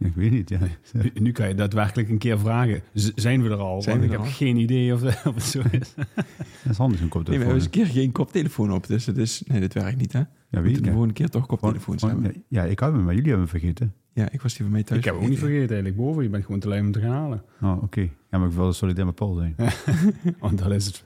Ik 0.00 0.14
weet 0.14 0.30
niet, 0.30 0.48
ja. 0.48 0.58
Nu, 0.92 1.10
nu 1.14 1.32
kan 1.32 1.48
je 1.48 1.54
daadwerkelijk 1.54 2.08
een 2.08 2.18
keer 2.18 2.38
vragen. 2.38 2.82
Z- 2.94 3.10
zijn 3.14 3.42
we 3.42 3.48
er 3.50 3.56
al? 3.56 3.82
Zijn 3.82 3.98
Want 3.98 4.08
we 4.10 4.14
ik 4.16 4.20
er 4.20 4.24
heb 4.26 4.34
al? 4.34 4.46
geen 4.46 4.56
idee 4.56 4.94
of, 4.94 5.02
of 5.26 5.34
het 5.34 5.42
zo 5.42 5.60
is. 5.70 5.94
Dat 6.64 6.70
is 6.72 6.76
handig, 6.76 7.00
een 7.00 7.08
Nee, 7.12 7.22
we 7.24 7.30
hebben 7.32 7.54
eens 7.54 7.64
een 7.64 7.70
keer 7.70 7.86
geen 7.86 8.12
koptelefoon 8.12 8.72
op, 8.72 8.86
dus 8.86 9.06
het 9.06 9.16
is... 9.16 9.42
Nee, 9.46 9.60
dit 9.60 9.74
werkt 9.74 9.98
niet, 9.98 10.12
hè? 10.12 10.18
Ja, 10.18 10.26
We 10.48 10.60
weet 10.60 10.84
hè. 10.84 10.90
volgende 10.90 11.14
keer 11.14 11.28
toch 11.28 11.46
koptelefoons 11.46 12.02
Want- 12.02 12.12
hebben. 12.22 12.42
Ja, 12.48 12.62
ik 12.64 12.78
had 12.78 12.92
hem, 12.92 13.04
maar 13.04 13.14
jullie 13.14 13.30
hebben 13.30 13.48
hem 13.48 13.60
vergeten. 13.60 13.94
Ja, 14.12 14.30
ik 14.30 14.40
was 14.42 14.52
die 14.54 14.62
van 14.62 14.72
mij 14.72 14.82
thuis 14.82 14.98
ik 14.98 15.04
heb 15.04 15.14
hem 15.14 15.22
ook 15.22 15.28
niet 15.30 15.38
vergeten 15.38 15.68
eigenlijk 15.68 15.96
boven. 15.96 16.22
Je 16.22 16.28
bent 16.28 16.44
gewoon 16.44 16.60
te 16.60 16.68
lui 16.68 16.80
om 16.80 16.92
te 16.92 17.00
gaan 17.00 17.10
halen. 17.10 17.42
Oh, 17.62 17.82
oké. 17.82 18.00
Ja, 18.30 18.38
maar 18.38 18.48
ik 18.48 18.54
wil 18.54 18.72
solidair 18.72 19.06
met 19.06 19.14
Paul 19.14 19.34
zijn. 19.34 19.54
Want 20.40 20.58
dat 20.58 20.70
is 20.72 20.86
het. 20.86 21.04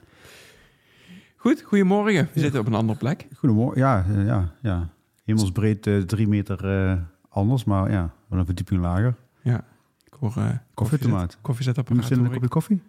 Goed, 1.35 1.61
goedemorgen. 1.61 2.29
We 2.33 2.39
zitten 2.39 2.59
op 2.59 2.67
een 2.67 2.73
andere 2.73 2.97
plek. 2.99 3.27
Goedemorgen. 3.35 3.79
Ja, 3.81 4.05
ja, 4.25 4.53
ja. 4.61 4.89
Hemelsbreed 5.23 5.87
eh, 5.87 5.97
drie 5.97 6.27
meter 6.27 6.65
eh, 6.89 6.97
anders, 7.29 7.63
maar 7.63 7.91
ja, 7.91 8.13
een 8.39 8.45
verdieping 8.45 8.81
lager. 8.81 9.15
Ik 9.43 10.21
hoor 10.21 10.33
uh, 10.37 10.49
Koffietomaat. 10.73 11.37
koffiezetapparaat. 11.41 12.05
Zit 12.05 12.17
er 12.17 12.23
een 12.23 12.31
kopje 12.31 12.47
koffie? 12.47 12.81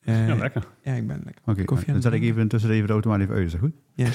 Eh, 0.00 0.28
Ja, 0.28 0.34
lekker. 0.34 0.66
ja, 0.82 0.92
ik 0.92 1.06
ben 1.06 1.20
lekker. 1.24 1.42
Oké, 1.46 1.64
Koffie 1.64 1.92
dan 1.92 2.02
zet 2.02 2.12
ik 2.12 2.22
even 2.22 2.40
intussen 2.42 2.70
even 2.70 2.86
de 2.86 2.92
automaat 2.92 3.20
even 3.20 3.34
uit. 3.34 3.44
Is 3.46 3.52
dat 3.52 3.60
goed? 3.60 3.72
Ja, 3.94 4.08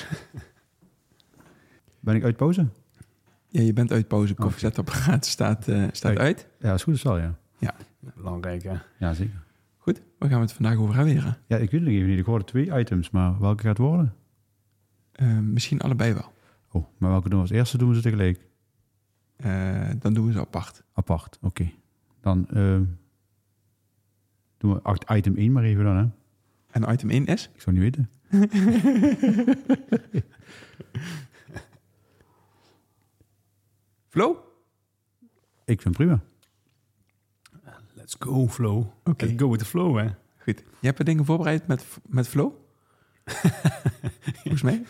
Ben 2.00 2.16
ik 2.16 2.24
uit 2.24 2.38
pauze? 2.38 2.68
Ja, 3.48 3.62
je 3.62 3.74
bent 3.74 3.92
uit 3.92 4.08
pauze. 4.08 4.34
Koffiezetapparaat 4.34 5.26
staat, 5.26 5.68
eh, 5.68 5.84
staat 5.92 6.12
Uit. 6.12 6.20
uit. 6.20 6.48
Ja, 6.60 6.74
is 6.74 6.84
goed 6.84 6.94
is 6.96 7.04
wel, 7.04 7.18
ja. 7.18 7.36
Belangrijk, 8.16 8.64
hè? 8.64 8.74
Ja, 9.00 9.14
zeker. 9.14 9.44
Goed, 9.78 10.02
waar 10.20 10.30
gaan 10.30 10.38
we 10.40 10.46
het 10.46 10.54
vandaag 10.54 10.78
over 10.78 10.96
hebben? 10.96 11.14
Ja, 11.48 11.58
ik 11.58 11.72
weet 11.72 11.72
het 11.72 11.82
nog 11.82 11.90
even 11.90 12.10
niet. 12.10 12.20
Ik 12.20 12.26
hoorde 12.26 12.46
twee 12.46 12.80
items, 12.80 13.10
maar 13.10 13.40
welke 13.40 13.62
gaat 13.62 13.78
het 13.78 13.88
worden? 13.88 14.14
Misschien 15.42 15.80
allebei 15.82 16.14
wel. 16.14 16.32
Oh, 16.72 16.86
maar 16.98 17.10
welke 17.10 17.30
doen 17.30 17.38
we 17.38 17.44
als 17.48 17.54
eerste? 17.56 17.78
Doen 17.78 17.90
we 17.90 17.96
ze 17.96 18.02
tegelijk? 18.02 18.48
Dan 20.00 20.14
doen 20.14 20.26
we 20.26 20.32
ze 20.32 20.40
apart. 20.40 20.84
Apart, 20.94 21.38
oké. 21.42 21.72
Dan 22.22 22.48
eh, 22.50 22.80
doen 24.58 24.74
we 24.74 24.82
acht- 24.82 25.10
item 25.10 25.36
1 25.38 25.52
maar 25.52 25.64
even 25.64 25.84
dan, 25.84 25.96
hè. 25.96 26.06
En 26.72 26.92
item 26.94 27.10
1 27.10 27.26
is? 27.26 27.50
Ik 27.54 27.62
zou 27.62 27.76
niet 27.80 27.84
weten. 27.84 28.10
Flow? 34.08 34.38
Ik 35.66 35.82
vind 35.82 35.96
prima. 35.96 36.20
Let's 37.94 38.16
go, 38.20 38.48
flow. 38.48 38.86
Oké. 39.04 39.26
Let's 39.26 39.42
go 39.42 39.50
with 39.50 39.60
the 39.60 39.66
flow, 39.66 39.98
hè? 39.98 40.08
Goed. 40.38 40.64
Je 40.80 40.88
hebt 40.88 41.00
er 41.00 41.06
dingen 41.06 41.26
voorbereid 41.26 41.68
met, 41.68 41.86
met 42.06 42.28
Flow? 42.28 42.54
Volgens 44.44 44.62
mij. 44.62 44.86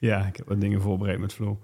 Ja, 0.00 0.26
ik 0.26 0.36
heb 0.36 0.48
wat 0.48 0.60
dingen 0.60 0.80
voorbereid 0.80 1.18
met 1.18 1.32
flow. 1.32 1.56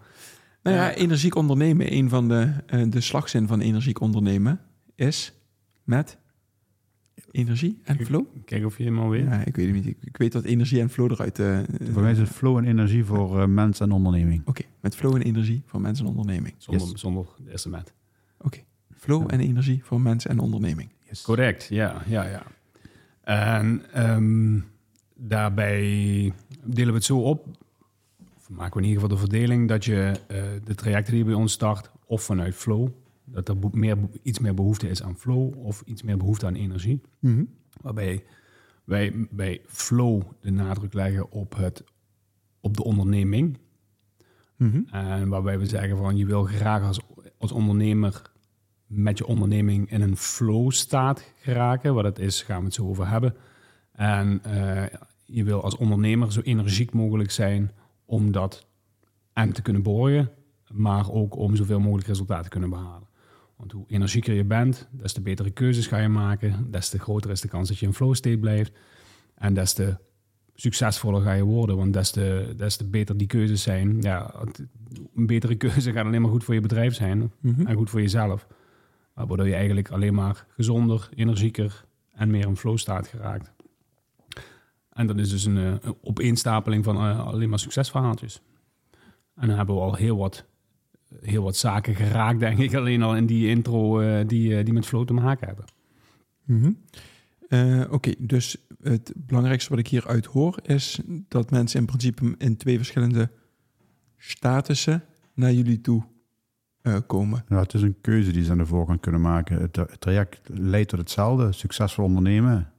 Nou 0.65 0.77
ja, 0.77 0.95
energiek 0.95 1.35
ondernemen. 1.35 1.93
Een 1.93 2.09
van 2.09 2.29
de, 2.29 2.53
eh, 2.67 2.83
de 2.91 3.01
slagzin 3.01 3.47
van 3.47 3.61
energiek 3.61 4.01
ondernemen 4.01 4.61
is 4.95 5.33
met 5.85 6.19
energie 7.31 7.81
en 7.85 8.05
flow. 8.05 8.25
Kijk 8.45 8.65
of 8.65 8.77
je 8.77 8.83
helemaal 8.83 9.09
weet. 9.09 9.25
Ja, 9.25 9.45
ik 9.45 9.57
weet 9.57 9.67
het 9.67 9.75
niet. 9.75 9.87
Ik, 9.87 9.97
ik 10.01 10.17
weet 10.17 10.33
dat 10.33 10.45
energie 10.45 10.81
en 10.81 10.91
flow 10.91 11.11
eruit... 11.13 11.39
eh, 11.39 11.59
eh, 11.59 11.65
Voor 11.93 12.03
mij 12.03 12.13
is 12.13 12.19
het 12.19 12.29
flow 12.29 12.57
en 12.57 12.65
energie 12.65 13.05
voor 13.05 13.41
eh, 13.41 13.47
mens 13.47 13.81
en 13.81 13.91
onderneming. 13.93 14.43
Oké, 14.47 14.63
met 14.81 14.97
flow 14.97 15.15
en 15.15 15.23
energie 15.23 15.63
voor 15.67 15.81
mensen 15.81 16.05
en 16.07 16.11
onderneming. 16.11 16.55
Zonder, 16.59 16.89
Yes. 16.89 17.01
zonder 17.01 17.27
de 17.45 17.51
eerste 17.51 17.69
met. 17.69 17.93
Oké, 18.41 18.59
flow 18.97 19.25
en 19.33 19.41
energie 19.41 19.81
voor 19.85 20.01
mensen 20.01 20.31
en 20.31 20.39
onderneming. 20.39 20.89
Yes. 21.09 21.23
Correct, 21.23 21.67
ja, 21.71 22.03
ja, 22.07 22.25
ja. 22.25 22.43
En 23.57 23.83
ehm, 23.93 24.59
daarbij 25.15 26.33
delen 26.65 26.89
we 26.89 26.95
het 26.95 27.05
zo 27.05 27.19
op, 27.19 27.47
maken 28.55 28.77
we 28.77 28.83
in 28.83 28.89
ieder 28.89 29.03
geval 29.03 29.17
de 29.17 29.23
verdeling, 29.23 29.69
dat 29.69 29.85
je 29.85 30.13
eh, 30.27 30.43
de 30.65 30.75
trajecten 30.75 31.15
die 31.15 31.25
bij 31.25 31.35
ons 31.35 31.53
start, 31.53 31.91
of 32.07 32.23
vanuit 32.23 32.55
flow, 32.55 32.89
dat 33.25 33.49
er 33.49 33.57
meer, 33.73 33.97
iets 34.23 34.39
meer 34.39 34.55
behoefte 34.55 34.89
is 34.89 35.03
aan 35.03 35.17
flow, 35.17 35.67
of 35.67 35.83
iets 35.87 36.03
meer 36.03 36.17
behoefte 36.17 36.47
aan 36.47 36.55
energie. 36.55 37.01
Waarbij 37.81 38.25
wij 38.85 39.27
bij 39.31 39.61
flow 39.67 40.23
de 40.41 40.51
nadruk 40.51 40.93
leggen 40.93 41.31
op, 41.31 41.57
het, 41.57 41.85
op 42.61 42.77
de 42.77 42.85
onderneming. 42.85 43.59
Mhm. 44.57 44.83
En 44.91 45.29
waarbij 45.29 45.59
we 45.59 45.67
zeggen 45.67 45.97
van 45.97 46.17
je 46.17 46.27
wil 46.27 46.45
graag 46.45 46.83
als, 46.83 47.01
als 47.39 47.53
ondernemer 47.53 48.23
met 48.87 49.19
je 49.19 49.27
onderneming 49.27 49.91
in 49.91 50.01
een 50.01 50.17
flow 50.17 50.71
staat 50.71 51.33
geraken. 51.37 51.95
Wat 51.95 52.05
het 52.05 52.19
is, 52.19 52.43
gaan 52.43 52.59
we 52.59 52.65
het 52.65 52.75
zo 52.75 52.87
over 52.87 53.09
hebben. 53.09 53.35
En 53.93 54.41
eh, 54.43 54.85
je 55.25 55.45
wil 55.45 55.63
als 55.63 55.77
ondernemer 55.77 56.33
zo 56.33 56.41
energiek 56.41 56.93
mogelijk 56.93 57.31
zijn 57.31 57.71
om 58.05 58.33
dat 58.33 58.67
en 59.33 59.53
te 59.53 59.63
kunnen 59.63 59.83
borgen, 59.83 60.31
maar 60.73 61.11
ook 61.11 61.37
om 61.37 61.57
zoveel 61.57 61.81
mogelijk 61.81 62.09
resultaten 62.09 62.45
te 62.45 62.51
kunnen 62.51 62.71
behalen. 62.71 63.09
Want 63.57 63.73
hoe 63.73 63.85
energieker 63.89 64.35
je 64.35 64.45
bent, 64.45 64.89
des 64.91 65.13
te 65.13 65.21
betere 65.21 65.51
keuzes 65.51 65.87
ga 65.87 65.99
je 65.99 66.09
maken, 66.09 66.71
des 66.71 66.89
te 66.89 66.99
groter 66.99 67.31
is 67.31 67.41
de 67.41 67.49
kans 67.49 67.69
dat 67.69 67.79
je 67.79 67.87
in 67.87 67.93
flow 67.95 68.15
state 68.15 68.39
blijft. 68.39 68.73
En 69.35 69.55
des 69.55 69.73
te 69.73 69.97
succesvoller 70.55 71.23
ga 71.23 71.33
je 71.33 71.43
worden, 71.43 71.77
want 71.77 71.93
des 71.93 72.11
te, 72.11 72.55
des 72.57 72.77
te 72.77 72.85
beter 72.85 73.17
die 73.17 73.27
keuzes 73.27 73.63
zijn. 73.63 74.01
Ja, 74.01 74.35
een 75.15 75.27
betere 75.27 75.55
keuze 75.65 75.93
gaat 75.93 76.07
alleen 76.07 76.23
maar 76.23 76.31
goed 76.31 76.45
voor 76.45 76.55
je 76.55 76.61
bedrijf 76.61 76.95
zijn 76.95 77.33
Mhm. 77.41 77.67
en 77.67 77.77
goed 77.77 77.91
voor 77.91 78.01
jezelf. 78.01 78.47
Uh, 79.19 79.25
Waardoor 79.27 79.47
je 79.49 79.55
eigenlijk 79.55 79.91
alleen 79.91 80.15
maar 80.15 80.47
gezonder, 80.49 81.09
energieker 81.15 81.85
en 82.13 82.31
meer 82.31 82.47
in 82.47 82.57
flow 82.57 82.79
staat 82.79 83.07
geraakt. 83.07 83.53
En 84.95 85.07
dat 85.07 85.19
is 85.19 85.31
dus 85.31 85.45
een, 85.45 85.57
eh, 85.57 85.65
een 85.81 85.97
opeenstapeling 86.03 86.85
van 86.85 86.97
eh, 86.97 87.27
alleen 87.27 87.49
maar 87.49 87.59
succesverhaaltjes. 87.59 88.43
En 89.35 89.49
dan 89.49 89.57
hebben 89.57 89.75
we 89.75 89.81
al 89.81 89.95
heel 89.95 90.17
wat, 90.17 90.45
heel 91.21 91.43
wat 91.43 91.57
zaken 91.57 91.95
geraakt, 91.95 92.41
denk 92.41 92.59
ik, 92.59 92.75
alleen 92.75 93.03
al 93.03 93.17
in 93.17 93.27
die 93.27 93.49
intro 93.49 94.01
eh, 94.01 94.27
die, 94.29 94.57
eh, 94.57 94.65
die 94.65 94.75
met 94.75 94.87
flow 94.87 95.07
te 95.07 95.13
maken 95.13 95.47
hebben. 95.47 95.65
Mhm. 96.45 96.73
Eh, 97.49 97.93
Oké, 97.93 98.15
dus 98.19 98.57
het 98.83 99.13
belangrijkste 99.17 99.71
wat 99.71 99.79
ik 99.79 99.89
hieruit 99.89 100.27
hoor 100.27 100.59
is 100.63 101.01
dat 101.29 101.51
mensen 101.51 101.81
in 101.81 101.87
principe 101.87 102.35
in 102.39 102.57
twee 102.57 102.77
verschillende 102.77 103.31
statussen 104.17 105.05
naar 105.35 105.53
jullie 105.53 105.81
toe 105.81 106.05
eh, 106.83 106.97
komen. 107.07 107.45
Nou, 107.49 107.63
het 107.63 107.75
is 107.75 107.83
een 107.83 108.01
keuze 108.01 108.33
die 108.33 108.45
ze 108.45 108.51
aan 108.51 108.59
de 108.59 108.67
voorkant 108.67 109.01
kunnen 109.01 109.21
maken. 109.21 109.61
Het, 109.61 109.77
het 109.77 110.01
traject 110.01 110.41
leidt 110.49 110.89
tot 110.89 110.99
hetzelfde. 110.99 111.53
Succesvol 111.53 112.05
ondernemen 112.05 112.73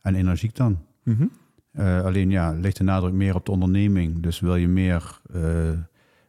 en 0.00 0.14
energiek 0.14 0.54
dan. 0.54 0.84
Mhm. 1.02 1.26
Eh, 1.72 2.04
alleen 2.04 2.30
ja, 2.30 2.50
ligt 2.52 2.76
de 2.76 2.84
nadruk 2.84 3.12
meer 3.12 3.34
op 3.34 3.46
de 3.46 3.52
onderneming. 3.52 4.22
Dus 4.22 4.40
wil 4.40 4.56
je 4.56 4.68
meer 4.68 5.20
eh, 5.32 5.70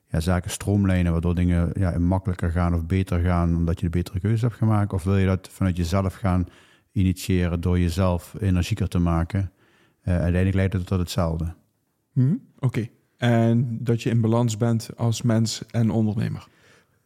ja, 0.07 0.19
zaken 0.19 0.51
stroomlijnen, 0.51 1.11
waardoor 1.11 1.35
dingen 1.35 1.69
ja, 1.73 1.99
makkelijker 1.99 2.51
gaan 2.51 2.73
of 2.73 2.85
beter 2.85 3.19
gaan, 3.19 3.55
omdat 3.55 3.79
je 3.79 3.85
de 3.85 3.97
betere 3.97 4.19
keuze 4.19 4.45
hebt 4.45 4.57
gemaakt? 4.57 4.93
Of 4.93 5.03
wil 5.03 5.17
je 5.17 5.25
dat 5.25 5.49
vanuit 5.51 5.77
jezelf 5.77 6.13
gaan 6.13 6.47
initiëren 6.91 7.61
door 7.61 7.79
jezelf 7.79 8.35
energieker 8.39 8.87
te 8.87 8.99
maken? 8.99 9.51
Eh, 10.01 10.13
uiteindelijk 10.13 10.55
leidt 10.55 10.73
het 10.73 10.85
tot 10.85 10.99
hetzelfde. 10.99 11.53
Mhm. 12.13 12.35
Oké, 12.59 12.87
en 13.17 13.77
dat 13.83 14.01
je 14.01 14.09
in 14.09 14.21
balans 14.21 14.57
bent 14.57 14.89
als 14.97 15.21
mens 15.21 15.65
en 15.65 15.89
ondernemer. 15.89 16.47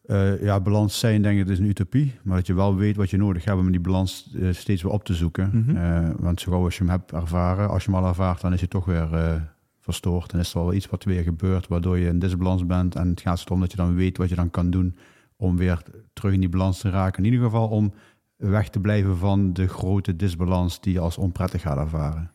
Eh, 0.04 0.42
ja, 0.42 0.60
balans 0.60 1.00
zijn, 1.00 1.22
denk 1.22 1.40
ik, 1.40 1.48
is 1.48 1.60
een 1.60 1.66
utopie. 1.66 2.14
Maar 2.24 2.38
dat 2.38 2.48
je 2.48 2.54
wel 2.54 2.76
weet 2.76 2.96
wat 2.96 3.10
je 3.10 3.18
nodig 3.18 3.46
hebt 3.46 3.60
om 3.60 3.72
die 3.72 3.80
balans 3.80 4.34
eh, 4.36 4.54
steeds 4.54 4.82
weer 4.82 4.92
op 4.92 5.04
te 5.04 5.14
zoeken. 5.14 5.50
Mhm. 5.54 5.76
Eh, 5.76 6.10
want 6.18 6.42
zo 6.42 6.52
gauw 6.52 6.64
als 6.64 6.78
je 6.78 6.84
hem 6.84 6.92
hebt 6.92 7.12
ervaren, 7.12 7.70
als 7.70 7.84
je 7.84 7.92
hem 7.92 8.00
al 8.00 8.08
ervaart, 8.08 8.42
dan 8.42 8.54
is 8.54 8.60
je 8.60 8.68
toch 8.68 8.86
weer 8.86 9.42
verstoord. 9.80 10.32
Dan 10.32 10.40
is 10.40 10.54
er 10.54 10.60
wel 10.60 10.74
iets 10.74 10.90
wat 10.90 11.04
weer 11.04 11.24
gebeurt, 11.24 11.68
waardoor 11.68 11.98
je 11.98 12.08
in 12.08 12.20
disbalans 12.20 12.66
bent. 12.66 12.96
En 12.96 13.10
het 13.10 13.22
gaat 13.22 13.44
erom 13.46 13.60
dat 13.60 13.72
je 13.72 13.78
dan 13.78 13.96
weet 13.96 14.18
wat 14.18 14.30
je 14.30 14.36
dan 14.36 14.50
kan 14.50 14.70
doen 14.70 14.96
om 15.36 15.58
weer 15.58 15.82
terug 16.14 16.34
in 16.34 16.40
die 16.40 16.50
balans 16.50 16.80
te 16.80 16.90
raken. 16.90 17.24
In 17.24 17.32
ieder 17.32 17.46
geval 17.46 17.68
om 17.68 17.94
weg 18.36 18.70
te 18.70 18.80
blijven 18.80 19.18
van 19.18 19.54
de 19.54 19.68
grote 19.68 20.16
disbalans 20.16 20.82
die 20.82 20.94
je 20.94 21.00
als 21.00 21.18
onprettig 21.18 21.62
gaat 21.62 21.78
ervaren. 21.78 22.32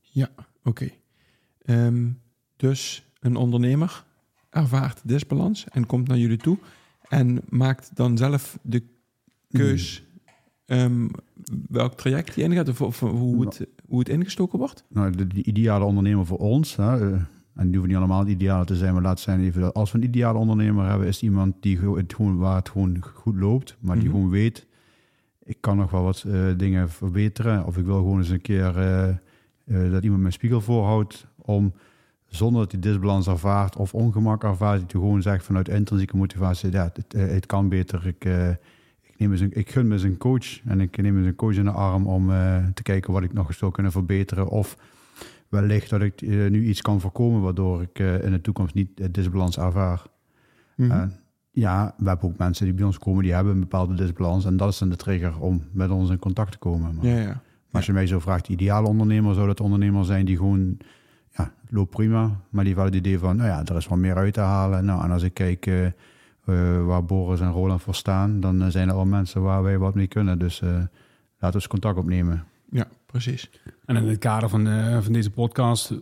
Ja, 0.00 0.28
oké. 0.64 0.90
Ehm, 1.62 2.08
dus 2.56 3.06
een 3.20 3.36
ondernemer 3.36 4.04
ervaart 4.50 5.00
disbalans 5.04 5.66
en 5.68 5.86
komt 5.86 6.08
naar 6.08 6.18
jullie 6.18 6.36
toe 6.36 6.58
en 7.10 7.40
maakt 7.48 7.90
dan 7.96 8.16
zelf 8.16 8.58
de 8.62 8.82
keus 9.50 10.04
ehm, 10.66 11.08
welk 11.68 11.94
traject 11.94 12.34
hij 12.34 12.44
ingaat 12.44 12.68
of, 12.68 12.80
of 12.82 13.00
hoe, 13.00 13.44
het, 13.44 13.66
hoe 13.86 13.98
het 13.98 14.08
ingestoken 14.08 14.58
wordt? 14.58 14.84
Nou, 14.88 15.10
de, 15.16 15.26
de 15.26 15.42
ideale 15.44 15.84
ondernemer 15.84 16.26
voor 16.26 16.38
ons, 16.38 16.76
hè, 16.76 17.12
eh, 17.12 17.20
en 17.54 17.66
die 17.66 17.72
hoeven 17.72 17.88
niet 17.88 17.96
allemaal 17.96 18.24
de 18.24 18.30
ideale 18.30 18.64
te 18.64 18.76
zijn, 18.76 18.92
maar 18.92 19.02
laat 19.02 19.20
zijn 19.20 19.40
even 19.40 19.72
als 19.72 19.92
we 19.92 19.98
een 19.98 20.04
ideale 20.04 20.38
ondernemer 20.38 20.88
hebben, 20.88 21.06
is 21.06 21.22
iemand 21.22 21.54
die 21.60 21.78
het 21.78 22.14
gewoon, 22.14 22.36
waar 22.36 22.56
het 22.56 22.68
gewoon 22.68 22.96
goed 23.14 23.36
loopt, 23.36 23.76
maar 23.80 23.96
die 23.96 24.04
Mhm. 24.04 24.14
gewoon 24.14 24.30
weet, 24.30 24.66
ik 25.44 25.56
kan 25.60 25.76
nog 25.76 25.90
wel 25.90 26.02
wat 26.02 26.24
eh, 26.26 26.44
dingen 26.56 26.90
verbeteren, 26.90 27.66
of 27.66 27.76
ik 27.76 27.84
wil 27.84 27.96
gewoon 27.96 28.18
eens 28.18 28.28
een 28.28 28.40
keer 28.40 28.78
eh, 28.78 29.14
dat 29.90 30.02
iemand 30.02 30.20
mijn 30.20 30.32
spiegel 30.32 30.60
voorhoudt 30.60 31.26
om 31.36 31.72
zonder 32.30 32.62
dat 32.62 32.72
hij 32.72 32.80
disbalans 32.80 33.26
ervaart 33.26 33.76
of 33.76 33.94
ongemak 33.94 34.44
ervaart, 34.44 34.80
dat 34.80 34.92
hij 34.92 35.00
gewoon 35.00 35.22
zegt 35.22 35.44
vanuit 35.44 35.68
intrinsieke 35.68 36.16
motivatie, 36.16 36.72
ja, 36.72 36.90
het, 36.92 37.14
eh, 37.14 37.26
het 37.26 37.46
kan 37.46 37.68
beter, 37.68 38.06
ik, 38.06 38.24
eh, 38.24 38.50
ik, 39.00 39.14
neem 39.16 39.30
eens 39.30 39.40
een, 39.40 39.56
ik 39.56 39.70
gun 39.70 39.86
me 39.88 39.92
eens 39.92 40.02
een 40.02 40.16
coach 40.16 40.64
en 40.64 40.80
ik 40.80 41.02
neem 41.02 41.18
eens 41.18 41.26
een 41.26 41.34
coach 41.34 41.54
in 41.54 41.64
de 41.64 41.70
arm 41.70 42.06
om 42.06 42.30
eh, 42.30 42.66
te 42.74 42.82
kijken 42.82 43.12
wat 43.12 43.22
ik 43.22 43.32
nog 43.32 43.48
eens 43.48 43.58
zou 43.58 43.72
kunnen 43.72 43.92
verbeteren 43.92 44.48
of 44.48 44.76
wellicht 45.48 45.90
dat 45.90 46.02
ik 46.02 46.20
nu 46.20 46.66
iets 46.66 46.80
kan 46.80 47.00
voorkomen 47.00 47.40
waardoor 47.40 47.82
ik 47.82 47.98
in 47.98 48.30
de 48.30 48.40
toekomst 48.40 48.74
niet 48.74 49.14
disbalans 49.14 49.58
ervaar. 49.58 50.02
Mhm. 50.76 51.08
Ja, 51.52 51.94
we 51.98 52.08
hebben 52.08 52.28
ook 52.28 52.38
mensen 52.38 52.64
die 52.64 52.74
bij 52.74 52.84
ons 52.84 52.98
komen, 52.98 53.22
die 53.22 53.32
hebben 53.32 53.52
een 53.52 53.60
bepaalde 53.60 53.94
disbalans. 53.94 54.44
En 54.44 54.56
dat 54.56 54.68
is 54.68 54.78
dan 54.78 54.88
de 54.88 54.96
trigger 54.96 55.40
om 55.40 55.64
met 55.72 55.90
ons 55.90 56.10
in 56.10 56.18
contact 56.18 56.52
te 56.52 56.58
komen. 56.58 56.94
Maar, 56.94 57.06
ja, 57.06 57.18
ja. 57.18 57.26
maar 57.26 57.42
als 57.70 57.86
je 57.86 57.92
mij 57.92 58.06
zo 58.06 58.18
vraagt, 58.18 58.46
de 58.46 58.52
ideale 58.52 58.88
ondernemer, 58.88 59.34
zou 59.34 59.46
dat 59.46 59.60
ondernemer 59.60 60.04
zijn 60.04 60.24
die 60.24 60.36
gewoon, 60.36 60.78
ja, 61.40 61.52
het 61.60 61.70
loopt 61.70 61.90
prima. 61.90 62.40
Maar 62.50 62.64
die 62.64 62.74
wel 62.74 62.84
het 62.84 62.94
idee 62.94 63.18
van, 63.18 63.36
nou 63.36 63.48
ja, 63.48 63.64
er 63.64 63.76
is 63.76 63.88
wel 63.88 63.98
meer 63.98 64.16
uit 64.16 64.34
te 64.34 64.40
halen. 64.40 64.84
Nou, 64.84 65.04
en 65.04 65.10
als 65.10 65.22
ik 65.22 65.34
kijk 65.34 65.66
eh, 65.66 65.86
eh, 65.86 65.92
waar 66.86 67.04
Boris 67.04 67.40
en 67.40 67.50
Roland 67.50 67.82
voor 67.82 67.94
staan, 67.94 68.40
dan 68.40 68.62
eh, 68.62 68.68
zijn 68.68 68.88
er 68.88 68.94
wel 68.94 69.04
mensen 69.04 69.42
waar 69.42 69.62
wij 69.62 69.78
wat 69.78 69.94
mee 69.94 70.06
kunnen. 70.06 70.38
Dus 70.38 70.60
eh, 70.60 70.68
laten 70.68 70.88
we 71.38 71.54
eens 71.54 71.66
contact 71.66 71.98
opnemen. 71.98 72.44
ja, 72.70 72.86
precies. 73.06 73.50
En 73.84 73.96
in 73.96 74.08
het 74.08 74.18
kader 74.18 74.48
van, 74.48 74.66
eh, 74.68 74.98
van 75.00 75.12
deze 75.12 75.30
podcast 75.30 75.94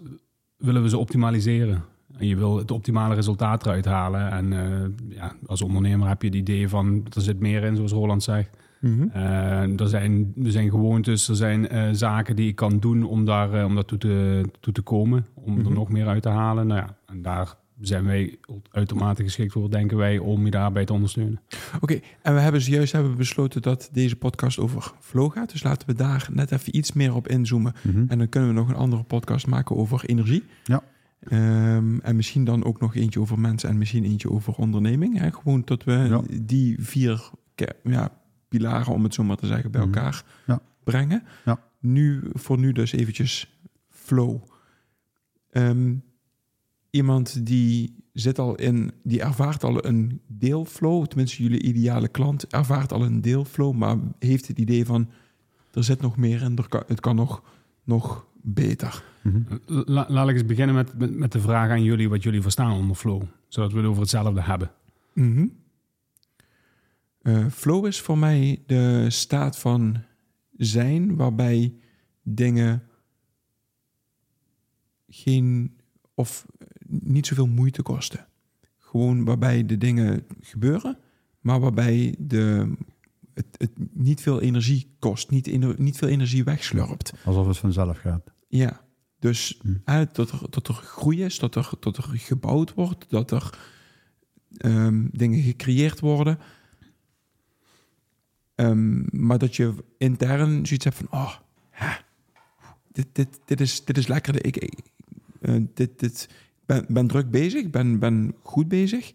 willen 0.56 0.82
we 0.82 0.88
ze 0.88 0.98
optimaliseren. 0.98 1.82
En 2.18 2.26
je 2.26 2.36
wil 2.36 2.56
het 2.56 2.70
optimale 2.70 3.14
resultaat 3.14 3.66
eruit 3.66 3.84
halen. 3.84 4.30
En 4.30 4.52
eh, 4.52 5.16
ja, 5.16 5.32
als 5.46 5.62
ondernemer 5.62 6.08
heb 6.08 6.22
je 6.22 6.28
het 6.28 6.36
idee 6.36 6.68
van, 6.68 7.06
er 7.14 7.20
zit 7.22 7.40
meer 7.40 7.62
in, 7.62 7.76
zoals 7.76 7.92
Roland 7.92 8.22
zegt. 8.22 8.56
Mhm. 8.80 9.08
Eh, 9.12 9.80
er, 9.80 9.88
zijn, 9.88 10.32
er 10.44 10.50
zijn 10.50 10.70
gewoontes, 10.70 11.28
er 11.28 11.36
zijn 11.36 11.68
eh, 11.68 11.88
zaken 11.92 12.36
die 12.36 12.48
ik 12.48 12.56
kan 12.56 12.78
doen 12.78 13.02
om 13.04 13.24
daar, 13.24 13.52
eh, 13.54 13.64
om 13.64 13.74
daar 13.74 13.84
toe, 13.84 13.98
te, 13.98 14.44
toe 14.60 14.72
te 14.72 14.82
komen. 14.82 15.26
Om 15.34 15.52
Mhm. 15.58 15.66
er 15.66 15.72
nog 15.72 15.88
meer 15.88 16.06
uit 16.06 16.22
te 16.22 16.28
halen. 16.28 16.66
Nou 16.66 16.80
ja, 16.80 16.96
en 17.06 17.22
daar 17.22 17.54
zijn 17.80 18.04
wij 18.04 18.38
uitermate 18.70 19.22
geschikt 19.22 19.52
voor, 19.52 19.70
denken 19.70 19.96
wij, 19.96 20.18
om 20.18 20.44
je 20.44 20.50
daarbij 20.50 20.84
te 20.84 20.92
ondersteunen. 20.92 21.40
Oké, 21.80 22.00
en 22.22 22.34
we 22.34 22.40
hebben 22.40 22.60
zojuist 22.60 22.92
hebben 22.92 23.10
we 23.10 23.16
besloten 23.16 23.62
dat 23.62 23.88
deze 23.92 24.16
podcast 24.16 24.58
over 24.58 24.92
flow 25.00 25.32
gaat. 25.32 25.50
Dus 25.52 25.62
laten 25.62 25.86
we 25.88 25.94
daar 25.94 26.28
net 26.32 26.52
even 26.52 26.76
iets 26.76 26.92
meer 26.92 27.14
op 27.14 27.28
inzoomen. 27.28 27.72
Mhm. 27.82 28.04
En 28.08 28.18
dan 28.18 28.28
kunnen 28.28 28.48
we 28.48 28.54
nog 28.54 28.68
een 28.68 28.74
andere 28.76 29.02
podcast 29.02 29.46
maken 29.46 29.76
over 29.76 30.04
energie. 30.04 30.44
Ja. 30.64 30.82
Ehm, 31.20 31.98
en 31.98 32.16
misschien 32.16 32.44
dan 32.44 32.64
ook 32.64 32.80
nog 32.80 32.94
eentje 32.94 33.20
over 33.20 33.38
mensen 33.38 33.68
en 33.68 33.78
misschien 33.78 34.04
eentje 34.04 34.30
over 34.30 34.54
onderneming. 34.54 35.18
Hè? 35.18 35.32
Gewoon 35.32 35.62
dat 35.64 35.84
we 35.84 35.92
Ja. 35.92 36.20
die 36.42 36.76
vier 36.80 37.30
ja, 37.82 38.10
pilaren, 38.48 38.92
om 38.92 39.02
het 39.04 39.14
zo 39.14 39.24
maar 39.24 39.36
te 39.36 39.46
zeggen, 39.46 39.70
bij 39.70 39.80
Mhm. 39.86 39.94
elkaar 39.94 40.24
Ja. 40.46 40.60
brengen. 40.84 41.22
Ja. 41.44 41.62
Nu, 41.80 42.22
voor 42.32 42.58
nu 42.58 42.72
dus 42.72 42.92
eventjes 42.92 43.58
flow. 43.88 44.42
Ehm, 45.50 45.94
iemand 46.90 47.46
die 47.46 47.94
zit 48.12 48.38
al 48.38 48.54
in, 48.54 48.92
die 49.02 49.20
ervaart 49.22 49.64
al 49.64 49.84
een 49.86 50.20
deelflow. 50.26 51.06
Tenminste, 51.06 51.42
jullie 51.42 51.62
ideale 51.62 52.08
klant 52.08 52.46
ervaart 52.46 52.92
al 52.92 53.04
een 53.04 53.20
deelflow, 53.20 53.74
maar 53.74 53.96
heeft 54.18 54.48
het 54.48 54.58
idee 54.58 54.84
van 54.86 55.08
er 55.72 55.84
zit 55.84 56.00
nog 56.00 56.16
meer 56.16 56.42
en 56.42 56.56
er 56.56 56.68
kan, 56.68 56.82
het 56.86 57.00
kan 57.00 57.16
nog, 57.16 57.42
nog 57.84 58.26
beter. 58.42 59.04
Mhm. 59.22 59.42
La- 59.66 60.06
laat 60.08 60.28
ik 60.28 60.34
eens 60.34 60.46
beginnen 60.46 60.74
met, 60.74 60.98
met, 60.98 61.16
met 61.16 61.32
de 61.32 61.40
vraag 61.40 61.70
aan 61.70 61.82
jullie 61.82 62.08
wat 62.08 62.22
jullie 62.22 62.42
verstaan 62.42 62.72
onder 62.72 62.96
flow. 62.96 63.22
Zodat 63.48 63.72
we 63.72 63.78
het 63.78 63.86
over 63.86 64.00
hetzelfde 64.00 64.42
hebben. 64.42 64.70
Mhm. 65.14 65.46
Eh, 67.18 67.46
flow 67.50 67.86
is 67.86 68.00
voor 68.00 68.18
mij 68.18 68.62
de 68.66 69.10
staat 69.10 69.58
van 69.58 70.02
zijn 70.56 71.16
waarbij 71.16 71.74
dingen 72.22 72.82
geen 75.08 75.76
of 76.14 76.46
niet 76.86 77.26
zoveel 77.26 77.46
moeite 77.46 77.82
kosten. 77.82 78.26
Gewoon 78.78 79.24
waarbij 79.24 79.66
de 79.66 79.78
dingen 79.78 80.26
gebeuren, 80.40 80.98
maar 81.40 81.60
waarbij 81.60 82.14
de, 82.18 82.72
het, 83.34 83.46
het 83.50 83.70
niet 83.92 84.20
veel 84.20 84.40
energie 84.40 84.94
kost, 84.98 85.30
niet, 85.30 85.78
niet 85.78 85.96
veel 85.96 86.08
energie 86.08 86.44
wegslurpt. 86.44 87.12
Alsof 87.24 87.46
het 87.46 87.58
vanzelf 87.58 87.98
gaat. 87.98 88.30
Ja, 88.48 88.80
dus 89.18 89.58
Hm. 89.62 89.74
eh, 89.84 90.00
dat, 90.12 90.30
er, 90.30 90.40
dat 90.50 90.68
er 90.68 90.74
groei 90.74 91.24
is, 91.24 91.38
dat 91.38 91.54
er, 91.54 91.70
dat 91.80 91.96
er 91.96 92.04
gebouwd 92.12 92.74
wordt, 92.74 93.10
dat 93.10 93.30
er 93.30 93.58
ehm, 94.56 95.06
dingen 95.12 95.42
gecreëerd 95.42 96.00
worden. 96.00 96.38
Ehm, 98.58 99.02
maar 99.10 99.38
dat 99.38 99.56
je 99.56 99.74
intern 99.98 100.66
zoiets 100.66 100.84
hebt 100.84 100.96
van, 100.96 101.06
oh, 101.10 101.34
hè, 101.70 101.96
dit, 102.92 103.06
dit, 103.12 103.40
dit, 103.44 103.60
is, 103.60 103.84
dit 103.84 103.98
is 103.98 104.06
lekker. 104.06 104.44
Ik, 104.44 104.56
ik 104.56 104.80
eh, 105.40 105.54
dit, 105.74 105.98
dit, 105.98 106.28
ben, 106.66 106.86
ben 106.88 107.06
druk 107.06 107.30
bezig, 107.30 107.70
ben, 107.70 107.98
ben 107.98 108.34
goed 108.42 108.68
bezig. 108.68 109.12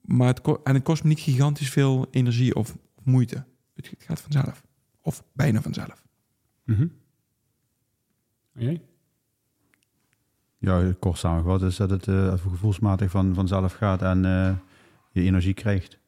Maar 0.00 0.26
het, 0.26 0.40
en 0.64 0.74
het 0.74 0.82
kost 0.82 1.02
me 1.02 1.08
niet 1.08 1.20
gigantisch 1.20 1.70
veel 1.70 2.06
energie 2.10 2.54
of 2.54 2.76
moeite. 3.02 3.44
Het, 3.74 3.94
gaat 3.98 4.20
vanzelf. 4.20 4.62
Of 5.00 5.24
bijna 5.32 5.62
vanzelf. 5.62 6.04
Mhm. 6.64 6.86
En 8.52 8.64
jij? 8.64 8.82
Ja, 10.58 10.94
kort 10.98 11.18
samengevat 11.18 11.62
is 11.62 11.76
dat 11.76 11.90
het 11.90 12.08
eh, 12.08 12.32
gevoelsmatig 12.32 13.10
van, 13.10 13.34
vanzelf 13.34 13.72
gaat 13.72 14.02
en 14.02 14.24
eh, 14.24 14.56
je 15.10 15.22
energie 15.22 15.54
krijgt. 15.54 15.98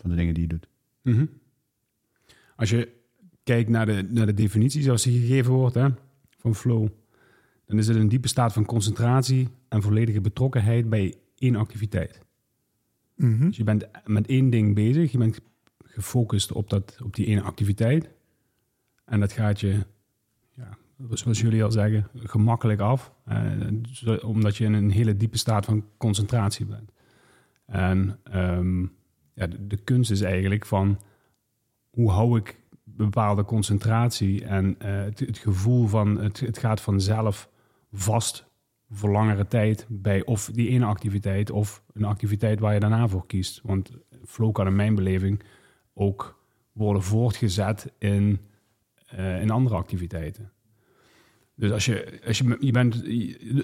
Van 0.00 0.10
de 0.10 0.16
dingen 0.16 0.34
die 0.34 0.42
je 0.42 0.48
doet. 0.48 0.68
Mhm. 1.02 1.26
Als 2.56 2.70
je 2.70 2.92
kijkt 3.42 3.68
naar 3.68 3.86
de, 3.86 4.06
naar 4.10 4.26
de 4.26 4.34
definitie 4.34 4.82
zoals 4.82 5.02
die 5.02 5.20
gegeven 5.20 5.52
wordt 5.52 5.74
hè, 5.74 5.88
van 6.38 6.54
flow, 6.54 6.88
dan 7.66 7.78
is 7.78 7.86
het 7.88 7.96
een 7.96 8.08
diepe 8.08 8.28
staat 8.28 8.52
van 8.52 8.64
concentratie 8.64 9.48
en 9.68 9.82
volledige 9.82 10.20
betrokkenheid 10.20 10.88
bij 10.88 11.14
één 11.38 11.56
activiteit. 11.56 12.20
Mhm. 13.14 13.46
Dus 13.46 13.56
je 13.56 13.64
bent 13.64 13.88
met 14.04 14.26
één 14.26 14.50
ding 14.50 14.74
bezig, 14.74 15.12
je 15.12 15.18
bent 15.18 15.40
gefocust 15.84 16.52
op, 16.52 16.70
dat, 16.70 16.98
op 17.04 17.14
die 17.14 17.26
ene 17.26 17.42
activiteit. 17.42 18.08
En 19.04 19.20
dat 19.20 19.32
gaat 19.32 19.60
je, 19.60 19.86
ja, 20.54 20.78
zoals 21.10 21.40
jullie 21.40 21.64
al 21.64 21.72
zeggen, 21.72 22.08
gemakkelijk 22.14 22.80
af. 22.80 23.12
eh, 23.24 24.24
omdat 24.24 24.56
je 24.56 24.64
in 24.64 24.72
een 24.72 24.90
hele 24.90 25.16
diepe 25.16 25.38
staat 25.38 25.64
van 25.64 25.84
concentratie 25.96 26.66
bent. 26.66 26.92
En 27.66 28.18
ehm, 28.22 28.86
ja, 29.40 29.46
de, 29.60 29.76
kunst 29.76 30.10
is 30.10 30.20
eigenlijk 30.20 30.66
van 30.66 31.00
hoe 31.90 32.10
hou 32.10 32.38
ik 32.38 32.58
bepaalde 32.84 33.44
concentratie 33.44 34.44
en 34.44 34.74
eh, 34.78 35.02
het, 35.02 35.20
het 35.20 35.38
gevoel 35.38 35.86
van 35.86 36.18
het, 36.18 36.40
het 36.40 36.58
gaat 36.58 36.80
vanzelf 36.80 37.48
vast 37.92 38.48
voor 38.90 39.10
langere 39.10 39.46
tijd 39.46 39.86
bij 39.88 40.24
of 40.24 40.50
die 40.52 40.68
ene 40.68 40.84
activiteit 40.84 41.50
of 41.50 41.82
een 41.92 42.04
activiteit 42.04 42.60
waar 42.60 42.74
je 42.74 42.80
daarna 42.80 43.08
voor 43.08 43.26
kiest. 43.26 43.60
Want 43.62 43.90
flow 44.24 44.52
kan 44.52 44.66
in 44.66 44.76
mijn 44.76 44.94
beleving 44.94 45.42
ook 45.94 46.42
worden 46.72 47.02
voortgezet 47.02 47.92
in, 47.98 48.40
eh, 49.06 49.42
in 49.42 49.50
andere 49.50 49.76
activiteiten. 49.76 50.52
Dus 51.60 51.70
als 51.70 51.84
je, 51.84 52.20
als 52.26 52.38
je, 52.38 52.56
je 52.60 52.70
bent, 52.70 52.94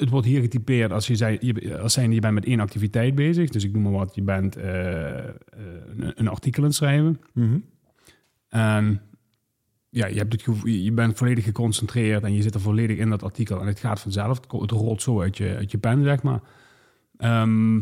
het 0.00 0.10
wordt 0.10 0.26
hier 0.26 0.40
getypeerd 0.40 0.92
als 0.92 1.06
je 1.06 1.16
zei, 1.16 1.38
je, 1.40 1.78
als 1.78 1.92
zijn 1.92 2.12
je 2.12 2.20
bent 2.20 2.34
met 2.34 2.44
één 2.44 2.60
activiteit 2.60 3.14
bezig. 3.14 3.50
Dus 3.50 3.64
ik 3.64 3.72
noem 3.72 3.82
maar 3.82 3.92
wat, 3.92 4.14
je 4.14 4.22
bent 4.22 4.56
eh, 4.56 5.18
eh, 5.18 5.34
een, 5.96 6.12
een 6.14 6.28
artikel 6.28 6.62
aan 6.62 6.68
het 6.68 6.76
schrijven. 6.76 7.20
Mhm. 7.32 7.58
En 8.48 9.00
ja, 9.88 10.06
je, 10.06 10.18
hebt 10.18 10.32
het 10.32 10.42
gevoel, 10.42 10.70
je 10.70 10.92
bent 10.92 11.16
volledig 11.16 11.44
geconcentreerd 11.44 12.22
en 12.22 12.34
je 12.34 12.42
zit 12.42 12.54
er 12.54 12.60
volledig 12.60 12.98
in 12.98 13.10
dat 13.10 13.22
artikel. 13.22 13.60
En 13.60 13.66
het 13.66 13.80
gaat 13.80 14.00
vanzelf, 14.00 14.40
het 14.60 14.70
rolt 14.70 15.02
zo 15.02 15.20
uit 15.20 15.36
je, 15.36 15.56
uit 15.56 15.70
je 15.70 15.78
pen, 15.78 16.02
zeg 16.02 16.22
maar. 16.22 16.40
Ehm, 17.16 17.76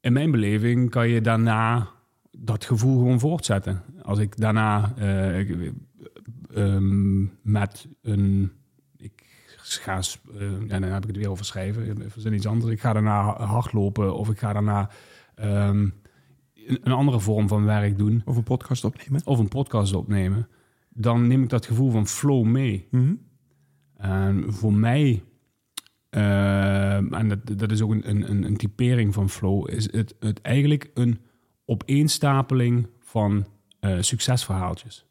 in 0.00 0.12
mijn 0.12 0.30
beleving 0.30 0.90
kan 0.90 1.08
je 1.08 1.20
daarna 1.20 1.88
dat 2.30 2.64
gevoel 2.64 2.98
gewoon 2.98 3.20
voortzetten. 3.20 3.82
Als 4.02 4.18
ik 4.18 4.36
daarna 4.36 4.94
ehm, 6.54 7.22
met 7.42 7.88
een... 8.02 8.52
Ga... 9.62 10.00
ja, 10.68 10.78
dan 10.78 10.82
heb 10.82 11.02
ik 11.02 11.08
het 11.08 11.16
weer 11.16 11.30
over 11.30 11.44
schrijven. 11.44 12.10
Verzin 12.10 12.32
iets 12.32 12.46
anders. 12.46 12.72
Ik 12.72 12.80
ga 12.80 12.92
daarna 12.92 13.44
hardlopen 13.44 14.16
of 14.16 14.28
ik 14.28 14.38
ga 14.38 14.52
daarna... 14.52 14.90
ehm, 15.34 15.88
een 16.66 16.80
een 16.82 16.92
andere 16.92 17.20
vorm 17.20 17.48
van 17.48 17.64
werk 17.64 17.98
doen 17.98 18.22
Of 18.24 18.36
een 18.36 18.42
podcast 18.42 18.84
opnemen. 18.84 19.20
of 19.24 19.38
een 19.38 19.48
podcast 19.48 19.94
opnemen, 19.94 20.48
dan 20.88 21.26
neem 21.26 21.42
ik 21.42 21.48
dat 21.48 21.66
gevoel 21.66 21.90
van 21.90 22.06
flow 22.06 22.44
mee. 22.44 22.86
Mhm. 22.90 23.14
En 23.96 24.52
voor 24.52 24.72
mij, 24.72 25.22
eh, 26.08 26.96
en 26.96 27.28
dat, 27.28 27.58
dat 27.58 27.70
is 27.70 27.82
ook 27.82 27.90
een, 27.90 28.30
een, 28.30 28.42
een 28.42 28.56
typering 28.56 29.14
van 29.14 29.30
flow, 29.30 29.70
is 29.70 29.92
het, 29.92 30.14
het 30.20 30.40
eigenlijk 30.40 30.90
een 30.94 31.20
opeenstapeling 31.64 32.88
van 33.00 33.46
eh, 33.80 33.96
succesverhaaltjes. 34.00 35.06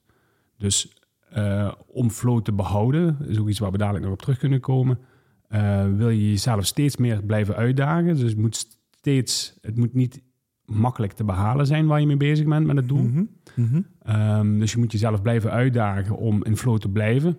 Dus 0.57 0.93
eh, 1.31 1.71
om 1.87 2.09
flow 2.09 2.41
te 2.41 2.53
behouden, 2.53 3.17
is 3.27 3.39
ook 3.39 3.49
iets 3.49 3.59
waar 3.59 3.71
we 3.71 3.77
dadelijk 3.77 4.03
nog 4.03 4.13
op 4.13 4.21
terug 4.21 4.37
kunnen 4.37 4.59
komen, 4.59 4.99
eh, 5.47 5.85
wil 5.95 6.09
je 6.09 6.29
jezelf 6.29 6.65
steeds 6.65 6.97
meer 6.97 7.23
blijven 7.23 7.55
uitdagen. 7.55 8.15
Dus 8.15 8.29
het 8.29 8.37
moet 8.37 8.67
steeds, 8.89 9.57
het 9.61 9.77
moet 9.77 9.93
niet 9.93 10.21
makkelijk 10.65 11.13
te 11.13 11.23
behalen 11.23 11.65
zijn 11.65 11.87
waar 11.87 11.99
je 11.99 12.07
mee 12.07 12.17
bezig 12.17 12.45
bent 12.45 12.65
met 12.65 12.75
het 12.75 12.87
doel. 12.87 13.03
Mhm. 13.03 13.23
Mhm. 13.55 13.81
Ehm, 14.01 14.59
dus 14.59 14.71
je 14.71 14.77
moet 14.77 14.91
jezelf 14.91 15.21
blijven 15.21 15.51
uitdagen 15.51 16.17
om 16.17 16.43
in 16.43 16.57
flow 16.57 16.77
te 16.77 16.89
blijven. 16.89 17.37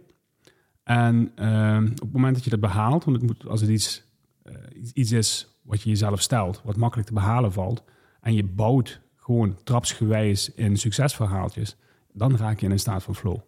En 0.83 1.33
ehm, 1.35 1.85
op 1.85 2.01
het 2.01 2.13
moment 2.13 2.35
dat 2.35 2.45
je 2.45 2.51
dat 2.51 2.61
behaalt, 2.61 3.05
want 3.05 3.17
het 3.17 3.27
moet, 3.27 3.47
als 3.47 3.61
het 3.61 3.71
iets, 3.71 4.05
eh, 4.43 4.55
iets, 4.75 4.93
iets 4.93 5.13
is 5.13 5.59
wat 5.63 5.83
je 5.83 5.89
jezelf 5.89 6.21
stelt, 6.21 6.63
wat 6.65 6.77
makkelijk 6.77 7.09
te 7.09 7.15
behalen 7.15 7.53
valt, 7.53 7.85
en 8.21 8.35
je 8.35 8.45
bouwt 8.45 9.01
gewoon 9.17 9.59
trapsgewijs 9.65 10.55
in 10.55 10.77
succesverhaaltjes, 10.77 11.77
dan 12.13 12.37
raak 12.37 12.61
je 12.61 12.67
in 12.67 12.73
een 12.73 12.79
staat 12.79 13.03
van 13.03 13.15
flow. 13.15 13.39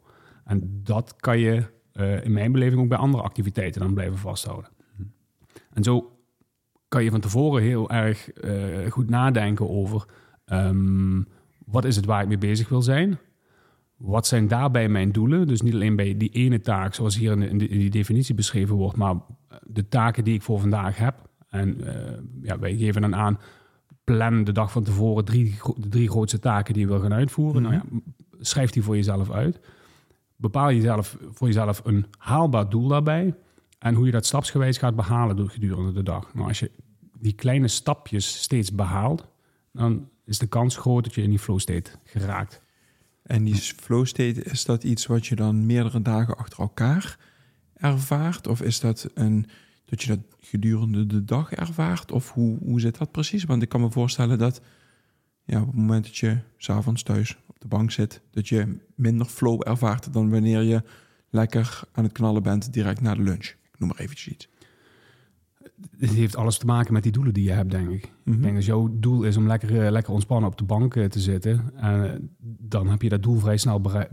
En 0.44 0.80
dat 0.82 1.16
kan 1.16 1.38
je 1.38 1.62
eh, 1.92 2.24
in 2.24 2.32
mijn 2.32 2.52
beleving 2.52 2.80
ook 2.80 2.88
bij 2.88 2.98
andere 2.98 3.22
activiteiten 3.22 3.80
dan 3.80 3.94
blijven 3.94 4.18
vasthouden. 4.18 4.70
En 5.72 5.82
zo 5.82 6.18
kan 6.88 7.04
je 7.04 7.10
van 7.10 7.20
tevoren 7.20 7.62
heel 7.62 7.90
erg 7.90 8.30
eh, 8.30 8.90
goed 8.90 9.10
nadenken 9.10 9.70
over 9.70 10.04
ehm, 10.44 11.22
wat 11.66 11.84
is 11.84 11.96
het 11.96 12.04
waar 12.04 12.22
ik 12.22 12.28
mee 12.28 12.38
bezig 12.38 12.68
wil 12.68 12.82
zijn. 12.82 13.18
Wat 13.96 14.26
zijn 14.26 14.48
daarbij 14.48 14.88
mijn 14.88 15.12
doelen? 15.12 15.46
Dus 15.46 15.60
niet 15.62 15.74
alleen 15.74 15.96
bij 15.96 16.16
die 16.16 16.30
ene 16.30 16.60
taak, 16.60 16.94
zoals 16.94 17.16
hier 17.16 17.32
in, 17.32 17.58
de- 17.58 17.68
in, 17.68 17.78
die 17.78 17.90
definitie 17.90 18.34
beschreven 18.34 18.74
wordt, 18.76 18.96
maar 18.96 19.14
de 19.62 19.88
taken 19.88 20.24
die 20.24 20.34
ik 20.34 20.42
voor 20.42 20.60
vandaag 20.60 20.96
heb. 20.96 21.14
En 21.48 21.86
eh, 21.86 22.18
ja, 22.42 22.58
wij 22.58 22.76
geven 22.76 23.00
dan 23.00 23.14
aan, 23.14 23.38
plan 24.04 24.44
de 24.44 24.52
dag 24.52 24.72
van 24.72 24.82
tevoren 24.82 25.24
drie, 25.24 25.54
de 25.76 25.88
drie 25.88 26.08
grootste 26.10 26.38
taken 26.38 26.74
die 26.74 26.82
je 26.82 26.88
wil 26.88 27.00
gaan 27.00 27.12
uitvoeren. 27.14 27.62
Nou 27.62 27.74
ja, 27.74 27.82
schrijf 28.40 28.70
die 28.70 28.82
voor 28.82 28.96
jezelf 28.96 29.30
uit. 29.30 29.60
Bepaal 30.36 30.72
jezelf, 30.72 31.16
voor 31.30 31.46
jezelf 31.46 31.80
een 31.84 32.06
haalbaar 32.18 32.68
doel 32.68 32.88
daarbij. 32.88 33.34
En 33.78 33.94
hoe 33.94 34.06
je 34.06 34.12
dat 34.12 34.26
stapsgewijs 34.26 34.78
gaat 34.78 34.96
behalen 34.96 35.50
gedurende 35.50 35.92
de 35.92 36.02
dag. 36.02 36.34
Nou, 36.34 36.48
als 36.48 36.58
je 36.58 36.70
die 37.18 37.32
kleine 37.32 37.68
stapjes 37.68 38.42
steeds 38.42 38.74
behaalt, 38.74 39.26
dan 39.72 40.08
is 40.24 40.38
de 40.38 40.46
kans 40.46 40.76
groot 40.76 41.04
dat 41.04 41.14
je 41.14 41.22
in 41.22 41.30
die 41.30 41.38
flow 41.38 41.58
state 41.58 41.90
geraakt. 42.04 42.62
En 43.22 43.44
die 43.44 43.54
flow 43.54 44.06
state, 44.06 44.42
is 44.42 44.64
dat 44.64 44.84
iets 44.84 45.06
wat 45.06 45.26
je 45.26 45.34
dan 45.34 45.66
meerdere 45.66 46.02
dagen 46.02 46.36
achter 46.36 46.58
elkaar 46.58 47.18
ervaart? 47.74 48.46
Of 48.46 48.62
is 48.62 48.80
dat 48.80 49.10
een, 49.14 49.46
dat 49.84 50.02
je 50.02 50.08
dat 50.08 50.20
gedurende 50.40 51.06
de 51.06 51.24
dag 51.24 51.52
ervaart? 51.52 52.12
Of 52.12 52.32
hoe, 52.32 52.58
hoe 52.58 52.80
zit 52.80 52.98
dat 52.98 53.10
precies? 53.10 53.44
Want 53.44 53.62
ik 53.62 53.68
kan 53.68 53.80
me 53.80 53.90
voorstellen 53.90 54.38
dat 54.38 54.60
ja, 55.44 55.60
op 55.60 55.66
het 55.66 55.76
moment 55.76 56.04
dat 56.04 56.16
je 56.16 56.38
s'avonds 56.56 57.02
thuis 57.02 57.36
de 57.64 57.76
bank 57.76 57.90
zit, 57.90 58.20
dat 58.30 58.48
je 58.48 58.76
minder 58.94 59.26
flow 59.26 59.68
ervaart 59.68 60.12
dan 60.12 60.30
wanneer 60.30 60.62
je 60.62 60.82
lekker 61.30 61.80
aan 61.92 62.04
het 62.04 62.12
knallen 62.12 62.42
bent 62.42 62.72
direct 62.72 63.00
na 63.00 63.14
de 63.14 63.22
lunch. 63.22 63.44
Ik 63.44 63.78
noem 63.78 63.88
maar 63.88 63.98
eventjes 63.98 64.32
iets. 64.34 64.48
Het 65.98 66.10
heeft 66.10 66.36
alles 66.36 66.58
te 66.58 66.66
maken 66.66 66.92
met 66.92 67.02
die 67.02 67.12
doelen 67.12 67.34
die 67.34 67.44
je 67.44 67.50
hebt, 67.50 67.70
denk 67.70 67.90
ik. 67.90 68.12
Mhm. 68.24 68.36
Ik 68.36 68.42
denk 68.42 68.54
dat 68.54 68.64
jouw 68.64 68.88
doel 68.92 69.22
is 69.22 69.36
om 69.36 69.46
lekker, 69.46 69.84
eh, 69.84 69.90
lekker 69.90 70.12
ontspannen 70.12 70.50
op 70.50 70.58
de 70.58 70.64
bank 70.64 70.96
eh, 70.96 71.04
te 71.04 71.20
zitten. 71.20 71.70
En 71.76 72.12
eh, 72.12 72.20
dan 72.42 72.88
heb 72.88 73.02
je 73.02 73.08
dat 73.08 73.22
doel 73.22 73.38
vrij 73.38 73.56
snel 73.56 73.80
berei- 73.80 74.08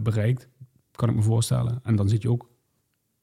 bereikt, 0.00 0.48
kan 0.90 1.08
ik 1.08 1.14
me 1.14 1.22
voorstellen. 1.22 1.80
En 1.82 1.96
dan 1.96 2.08
zit 2.08 2.22
je 2.22 2.30
ook, 2.30 2.50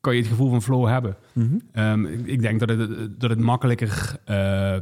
kan 0.02 0.14
je 0.16 0.20
het 0.20 0.30
gevoel 0.30 0.50
van 0.50 0.62
flow 0.62 0.88
hebben. 0.88 1.18
Mhm. 1.34 1.60
Ehm, 1.72 2.06
ik, 2.06 2.28
ik 2.28 2.42
denk 2.42 2.60
dat 2.60 2.70
het, 2.70 3.20
dat 3.20 3.30
het 3.30 3.40
makkelijker 3.40 4.20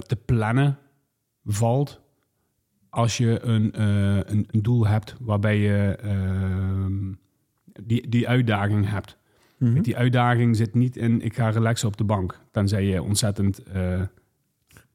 te 0.08 0.17
plannen 0.25 0.77
valt 1.44 2.01
als 2.89 3.17
je 3.17 3.39
een, 3.44 3.74
eh, 3.74 4.15
een, 4.15 4.48
een 4.51 4.62
doel 4.62 4.88
hebt 4.88 5.15
waarbij 5.20 5.58
je 5.58 5.98
ehm, 6.01 7.13
die, 7.84 8.10
die 8.10 8.27
uitdaging 8.27 8.89
hebt. 8.89 9.17
Mhm. 9.58 9.82
Die 9.82 9.98
uitdaging 9.98 10.56
zit 10.56 10.74
niet 10.74 10.98
in 10.98 11.22
ik 11.22 11.36
ga 11.36 11.50
relaxen 11.50 11.88
op 11.88 11.98
de 11.98 12.03
bank. 12.03 12.39
Tenzij 12.51 12.86
je 12.86 13.03
ontzettend 13.03 13.63
eh, 13.63 14.01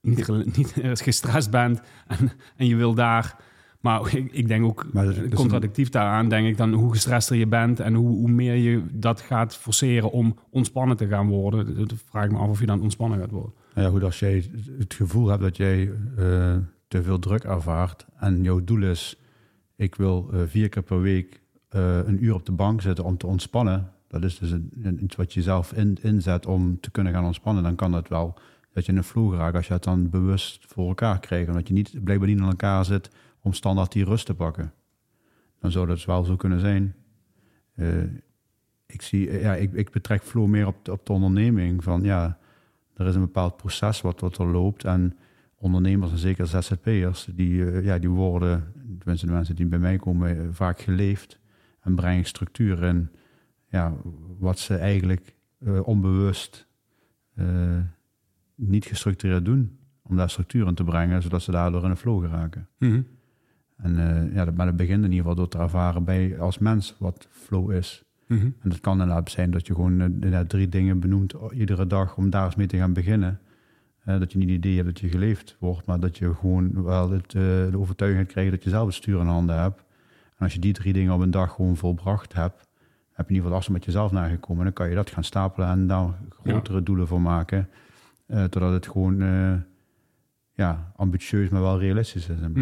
niet, 0.01 0.57
niet 0.57 0.73
gestrest 1.03 1.51
bent 1.51 1.81
en, 2.07 2.33
en 2.57 2.67
je 2.67 2.77
wil 2.77 2.95
daar. 2.95 3.37
Maar 3.81 4.15
ik, 4.17 4.33
ik 4.33 4.49
denk 4.49 4.65
ook, 4.65 4.87
Maar 4.93 5.29
contradictief 5.35 5.89
daaraan, 5.89 6.29
denk 6.29 6.47
ik 6.47 6.57
dan 6.57 6.73
hoe 6.73 6.93
gestrester 6.93 7.37
je 7.37 7.47
bent 7.47 7.81
en 7.81 7.95
hoe, 7.95 8.09
hoe 8.09 8.31
meer 8.31 8.55
je 8.55 8.83
dat 8.93 9.21
gaat 9.21 9.57
forceren 9.57 10.11
om 10.11 10.37
ontspannen 10.51 10.97
te 10.97 11.07
gaan 11.07 11.29
worden. 11.29 11.77
Dat 11.77 11.93
vraag 12.09 12.25
ik 12.25 12.31
me 12.31 12.39
af 12.39 12.49
of 12.49 12.61
je 12.61 12.67
dan 12.67 12.81
ontspannen 12.81 13.19
gaat 13.19 13.31
worden. 13.31 13.53
Nou 13.75 13.87
ja, 13.87 13.93
goed, 13.93 14.03
als 14.03 14.19
jij 14.19 14.51
het 14.79 14.95
gevoel 14.95 15.29
hebt 15.29 15.43
dat 15.43 15.57
jij 15.57 15.91
eh, 16.17 16.57
te 16.93 17.03
veel 17.03 17.19
druk 17.19 17.45
ervaart 17.45 18.07
en 18.17 18.43
jouw 18.43 18.65
doel 18.65 18.83
is, 18.83 19.17
ik 19.77 19.95
wil 19.95 20.29
eh, 20.33 20.41
vier 20.47 20.69
keer 20.69 20.83
per 20.83 21.01
week 21.01 21.41
eh, 21.69 21.99
een 22.05 22.25
uur 22.25 22.35
op 22.35 22.47
de 22.47 22.53
bank 22.53 22.81
zitten 22.83 23.05
om 23.05 23.17
te 23.17 23.27
ontspannen, 23.27 23.93
dat 24.09 24.25
is 24.25 24.39
dus 24.39 24.51
een, 24.51 24.99
iets 25.03 25.17
wat 25.17 25.33
je 25.33 25.43
zelf 25.43 25.73
in, 25.73 25.99
inzet 26.03 26.47
om 26.47 26.81
te 26.81 26.91
kunnen 26.91 27.13
gaan 27.13 27.25
ontspannen, 27.25 27.63
dan 27.63 27.75
kan 27.75 27.93
dat 27.93 28.09
wel 28.09 28.35
dat 28.73 28.87
je 28.87 28.93
in 28.93 28.99
een 28.99 29.05
flow 29.05 29.35
raakt 29.35 29.57
als 29.57 29.67
je 29.67 29.73
het 29.73 29.85
dan 29.85 30.11
bewust 30.11 30.65
voor 30.69 30.89
elkaar 30.89 31.21
krijgt. 31.21 31.49
Omdat 31.49 31.69
je 31.69 31.75
niet, 31.75 32.05
blijkbaar 32.05 32.29
niet 32.29 32.41
aan 32.41 32.49
elkaar 32.49 32.85
zit 32.85 33.11
om 33.41 33.53
standaard 33.53 33.93
die 33.93 34.05
rust 34.05 34.27
te 34.27 34.35
pakken. 34.35 34.73
Dan 35.61 35.71
zou 35.71 35.87
dat 35.87 36.05
wel 36.05 36.25
zo 36.25 36.37
kunnen 36.37 36.61
zijn. 36.61 36.95
Eh, 37.75 38.03
ik, 38.87 39.03
zie, 39.03 39.41
ja, 39.41 39.55
ik, 39.55 39.73
ik 39.73 39.91
betrek 39.91 40.23
flow 40.23 40.47
meer 40.47 40.67
op, 40.67 40.85
de- 40.85 40.93
op 40.93 41.07
de 41.07 41.13
onderneming. 41.13 41.83
Van 41.83 42.03
ja, 42.03 42.39
er 42.97 43.07
is 43.07 43.15
een 43.15 43.21
bepaald 43.21 43.57
proces 43.57 44.01
wat, 44.01 44.21
wat 44.21 44.39
er 44.39 44.47
loopt. 44.47 44.85
En 44.85 45.17
ondernemers 45.63 46.11
en 46.11 46.19
zeker 46.19 46.47
ZZP'ers, 46.47 47.29
die, 47.35 47.71
eh, 47.71 47.85
ja, 47.85 47.99
die 47.99 48.09
worden, 48.09 48.73
tenminste 48.99 49.27
de 49.27 49.33
mensen 49.33 49.57
die 49.57 49.67
bij 49.67 49.79
mij 49.79 49.97
komen, 49.97 50.39
eh, 50.39 50.47
vaak 50.51 50.81
geleefd. 50.81 51.39
En 51.81 51.95
brengen 51.95 52.25
structuur 52.25 52.83
in 52.83 53.11
ja, 53.69 53.95
wat 54.39 54.59
ze 54.59 54.77
eigenlijk 54.77 55.35
eh, 55.59 55.87
onbewust 55.87 56.71
niet 58.55 58.85
gestructureerd 58.85 59.45
doen. 59.45 59.79
Om 60.03 60.17
daar 60.17 60.31
structuur 60.31 60.67
in 60.67 60.75
te 60.75 60.85
brengen, 60.85 61.23
zodat 61.23 61.43
ze 61.43 61.51
daardoor 61.51 61.85
in 61.85 61.91
een 61.91 61.97
flow 61.97 62.23
geraken. 62.25 62.69
En 63.83 63.99
eh, 63.99 64.35
ja, 64.35 64.45
dat, 64.45 64.55
maar 64.55 64.67
dat 64.67 64.77
begint 64.77 65.05
in 65.05 65.11
ieder 65.11 65.19
geval 65.19 65.35
door 65.35 65.49
te 65.49 65.59
ervaren 65.59 66.05
bij 66.05 66.39
als 66.39 66.59
mens 66.59 66.97
wat 66.99 67.29
flow 67.31 67.73
is. 67.73 68.05
En 68.61 68.69
dat 68.71 68.81
kan 68.81 68.93
inderdaad 68.93 69.31
zijn 69.31 69.51
dat 69.51 69.67
je 69.67 69.75
gewoon 69.75 70.21
drie 70.47 70.69
dingen 70.69 71.01
benoemt 71.01 71.35
iedere 71.53 71.87
dag 71.87 72.17
om 72.17 72.31
daar 72.31 72.45
eens 72.45 72.55
mee 72.55 72.67
te 72.67 72.77
gaan 72.77 72.93
beginnen. 72.93 73.41
Eh, 74.05 74.19
dat 74.19 74.33
je 74.33 74.39
niet 74.39 74.49
het 74.49 74.57
idee 74.57 74.75
hebt 74.77 74.87
dat 74.89 75.01
je 75.01 75.09
geleefd 75.09 75.57
wordt, 75.59 75.87
maar 75.87 76.01
dat 76.01 76.19
je 76.19 76.35
gewoon 76.35 76.83
wel 76.85 77.11
het, 77.11 77.27
eh, 77.27 77.33
de 77.43 77.79
overtuiging 77.79 78.27
krijgt 78.29 78.51
dat 78.51 78.65
je 78.65 78.71
zelf 78.71 78.87
het 78.87 78.95
stuur 78.95 79.21
in 79.21 79.27
handen 79.27 79.61
hebt. 79.61 79.79
En 80.37 80.39
als 80.39 80.53
je 80.53 80.59
die 80.59 80.73
drie 80.73 80.93
dingen 80.93 81.13
op 81.15 81.21
een 81.21 81.31
dag 81.31 81.53
gewoon 81.55 81.77
volbracht 81.77 82.33
hebt, 82.33 82.69
heb 83.13 83.29
je 83.29 83.35
in 83.35 83.35
ieder 83.35 83.43
geval 83.43 83.57
afstand 83.57 83.77
met 83.79 83.87
jezelf 83.87 84.13
nagekomen. 84.13 84.65
Dan 84.65 84.73
kan 84.73 84.89
je 84.89 84.95
dat 84.95 85.11
gaan 85.11 85.25
stapelen 85.25 85.69
en 85.69 85.87
daar 85.87 86.09
grotere 86.43 86.83
doelen 86.83 87.07
voor 87.07 87.21
maken. 87.21 87.69
eh, 88.27 88.45
totdat 88.45 88.73
het 88.73 88.87
gewoon 88.87 89.23
eh, 89.23 89.53
ja, 90.55 90.93
ambitieus, 90.97 91.49
maar 91.49 91.61
wel 91.63 91.79
realistisch 91.79 92.29
is. 92.29 92.41
En. 92.41 92.53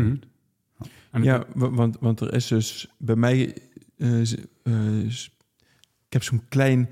En 1.10 1.22
Ja, 1.22 1.44
wa- 1.54 1.70
want, 1.70 1.96
want 2.00 2.20
er 2.20 2.32
is 2.34 2.46
dus 2.46 2.90
bij 2.98 3.16
mij... 3.16 3.56
eh, 3.98 4.20
eh, 4.62 5.04
ik 6.06 6.12
heb 6.12 6.22
zo'n 6.22 6.42
klein 6.48 6.88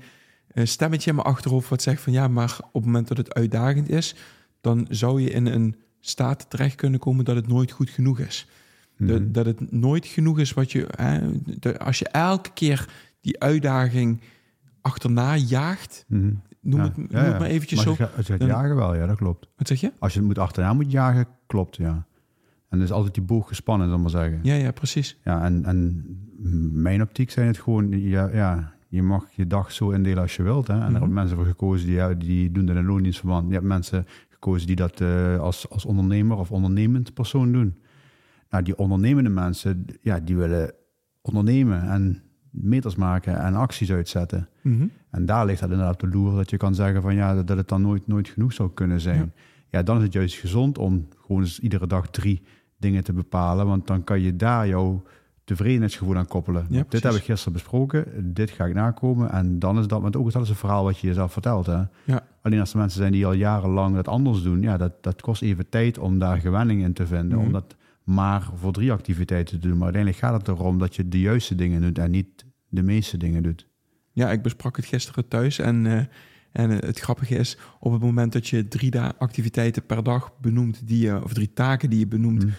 eh, 0.47 0.65
stemmetje 0.65 1.09
in 1.09 1.15
mijn 1.15 1.27
achterhoofd 1.27 1.69
wat 1.69 1.81
zegt 1.81 2.01
van... 2.01 2.13
ja, 2.13 2.27
maar 2.27 2.57
op 2.61 2.73
het 2.73 2.85
moment 2.85 3.07
dat 3.07 3.17
het 3.17 3.33
uitdagend 3.33 3.89
is... 3.89 4.15
dan 4.61 4.85
zou 4.89 5.21
je 5.21 5.29
in 5.29 5.45
een 5.45 5.75
staat 5.99 6.49
terecht 6.49 6.75
kunnen 6.75 6.99
komen 6.99 7.25
dat 7.25 7.35
het 7.35 7.47
nooit 7.47 7.71
goed 7.71 7.89
genoeg 7.89 8.19
is. 8.19 8.47
Dat- 8.97 9.19
Mhm. 9.21 9.31
Dat 9.31 9.45
het 9.45 9.71
nooit 9.71 10.05
genoeg 10.05 10.39
is 10.39 10.53
wat 10.53 10.71
je... 10.71 10.87
hè, 10.95 11.19
de- 11.59 11.79
als 11.79 11.99
je 11.99 12.07
elke 12.09 12.49
keer 12.53 12.89
die 13.21 13.39
uitdaging 13.39 14.21
achterna 14.81 15.35
jaagt... 15.35 16.05
Mhm. 16.07 16.31
Noem, 16.61 16.79
Ja, 16.79 16.85
het, 16.85 16.97
noem 16.97 17.07
ja, 17.11 17.17
het 17.19 17.31
ja. 17.33 17.39
maar 17.39 17.47
eventjes 17.47 17.85
Maar 17.85 17.95
zo. 17.95 18.05
gaat 18.05 18.39
Dan- 18.39 18.47
jagen 18.47 18.75
wel, 18.75 18.95
ja, 18.95 19.05
dat 19.05 19.17
klopt. 19.17 19.47
Wat 19.55 19.67
zeg 19.67 19.79
je? 19.81 19.91
Als 19.99 20.13
je 20.13 20.19
het 20.19 20.27
moet 20.27 20.37
achterna 20.39 20.73
moet 20.73 20.91
jagen, 20.91 21.25
klopt, 21.47 21.75
ja. 21.75 22.05
En 22.69 22.77
er 22.77 22.83
is 22.83 22.91
altijd 22.91 23.13
die 23.13 23.23
boog 23.23 23.47
gespannen, 23.47 23.89
zal 23.89 23.99
maar 23.99 24.09
zeggen. 24.09 24.39
Ja, 24.43 24.53
ja, 24.53 24.71
precies. 24.71 25.17
Ja, 25.23 25.43
en, 25.43 25.65
en 25.65 26.05
mijn 26.81 27.01
optiek 27.01 27.31
zijn 27.31 27.47
het 27.47 27.57
gewoon, 27.59 27.99
ja, 28.01 28.29
ja, 28.33 28.73
je 28.87 29.03
mag 29.03 29.25
je 29.31 29.47
dag 29.47 29.71
zo 29.71 29.89
indelen 29.89 30.21
als 30.21 30.35
je 30.35 30.43
wilt. 30.43 30.67
Hè? 30.67 30.73
En 30.73 30.79
er 30.79 30.85
Mhm. 30.85 30.93
hebben 30.95 31.13
mensen 31.13 31.35
voor 31.37 31.45
gekozen 31.45 31.87
die, 31.87 32.17
die 32.17 32.51
doen 32.51 32.65
dat 32.65 32.75
in 32.75 32.85
loondienstverband. 32.85 33.47
Je 33.47 33.53
hebt 33.53 33.65
mensen 33.65 34.05
gekozen 34.39 34.67
die 34.67 34.75
dat 34.75 35.01
eh, 35.01 35.39
als, 35.39 35.69
als 35.69 35.85
ondernemer 35.85 36.37
of 36.37 36.51
ondernemend 36.51 37.13
persoon 37.13 37.51
doen. 37.51 37.77
Nou, 38.49 38.63
die 38.63 38.77
ondernemende 38.77 39.29
mensen, 39.29 39.85
ja, 40.01 40.19
die 40.19 40.35
willen 40.35 40.73
ondernemen 41.21 41.89
en 41.89 42.21
meters 42.49 42.95
maken 42.95 43.39
en 43.39 43.55
acties 43.55 43.91
uitzetten. 43.91 44.49
Mhm. 44.61 44.87
En 45.11 45.25
daar 45.25 45.45
ligt 45.45 45.59
dat 45.59 45.69
inderdaad 45.69 45.99
de 45.99 46.07
loer 46.07 46.35
dat 46.35 46.49
je 46.49 46.57
kan 46.57 46.75
zeggen 46.75 47.01
van 47.01 47.15
ja, 47.15 47.43
dat, 47.43 47.57
het 47.57 47.67
dan 47.67 47.81
nooit, 47.81 48.07
nooit 48.07 48.27
genoeg 48.27 48.53
zou 48.53 48.73
kunnen 48.73 49.01
zijn. 49.01 49.33
Ja. 49.69 49.83
dan 49.83 49.97
is 49.97 50.03
het 50.03 50.13
juist 50.13 50.35
gezond 50.35 50.77
om 50.77 51.07
gewoon 51.25 51.41
eens 51.41 51.59
iedere 51.59 51.87
dag 51.87 52.09
drie 52.09 52.41
dingen 52.77 53.03
te 53.03 53.13
bepalen, 53.13 53.65
want 53.65 53.87
dan 53.87 54.03
kan 54.03 54.21
je 54.21 54.35
daar 54.35 54.67
jouw 54.67 55.03
tevredenheidsgevoel 55.49 56.15
aan 56.15 56.27
koppelen. 56.27 56.65
Ja, 56.69 56.77
dit 56.77 56.87
precies. 56.87 57.05
heb 57.09 57.15
ik 57.17 57.23
gisteren 57.23 57.53
besproken, 57.53 58.33
dit 58.33 58.49
ga 58.51 58.65
ik 58.65 58.73
nakomen. 58.73 59.31
En 59.31 59.59
dan 59.59 59.79
is 59.79 59.87
dat, 59.87 60.01
want 60.01 60.15
ook 60.15 60.27
is 60.27 60.33
dat 60.33 60.43
is 60.43 60.49
een 60.49 60.55
verhaal 60.55 60.83
wat 60.83 60.99
je 60.99 61.07
jezelf 61.07 61.31
vertelt. 61.33 61.65
Hè? 61.65 61.81
Ja. 62.03 62.27
Alleen 62.41 62.59
als 62.59 62.71
er 62.71 62.77
mensen 62.77 62.99
zijn 62.99 63.11
die 63.11 63.25
al 63.25 63.33
jarenlang 63.33 63.95
het 63.95 64.07
anders 64.07 64.41
doen, 64.41 64.61
ja, 64.61 64.77
dat, 64.77 65.03
dat 65.03 65.21
kost 65.21 65.41
even 65.41 65.69
tijd 65.69 65.97
om 65.97 66.19
daar 66.19 66.37
gewenning 66.37 66.83
in 66.83 66.93
te 66.93 67.07
vinden. 67.07 67.37
Mhm. 67.37 67.45
Om 67.47 67.51
dat 67.51 67.75
maar 68.03 68.49
voor 68.55 68.71
drie 68.71 68.91
activiteiten 68.91 69.59
te 69.59 69.67
doen. 69.67 69.77
Maar 69.77 69.83
uiteindelijk 69.93 70.23
gaat 70.23 70.33
het 70.37 70.47
erom 70.47 70.79
dat 70.79 70.95
je 70.95 71.07
de 71.07 71.19
juiste 71.19 71.55
dingen 71.55 71.81
doet 71.81 71.97
en 71.99 72.11
niet 72.11 72.45
de 72.69 72.83
meeste 72.83 73.17
dingen 73.17 73.43
doet. 73.43 73.67
Ja, 74.11 74.31
ik 74.31 74.41
besprak 74.41 74.75
het 74.75 74.85
gisteren 74.85 75.27
thuis 75.27 75.59
en, 75.59 75.85
eh, 75.85 76.05
en 76.51 76.69
het 76.69 76.99
grappige 76.99 77.35
is, 77.35 77.57
op 77.79 77.91
het 77.91 78.01
moment 78.01 78.33
dat 78.33 78.47
je 78.47 78.67
drie 78.67 78.99
activiteiten 78.99 79.85
per 79.85 80.03
dag 80.03 80.31
benoemt, 80.41 80.87
die 80.87 80.99
je, 81.05 81.23
of 81.23 81.33
drie 81.33 81.53
taken 81.53 81.89
die 81.89 81.99
je 81.99 82.07
benoemt, 82.07 82.43
Mhm. 82.43 82.53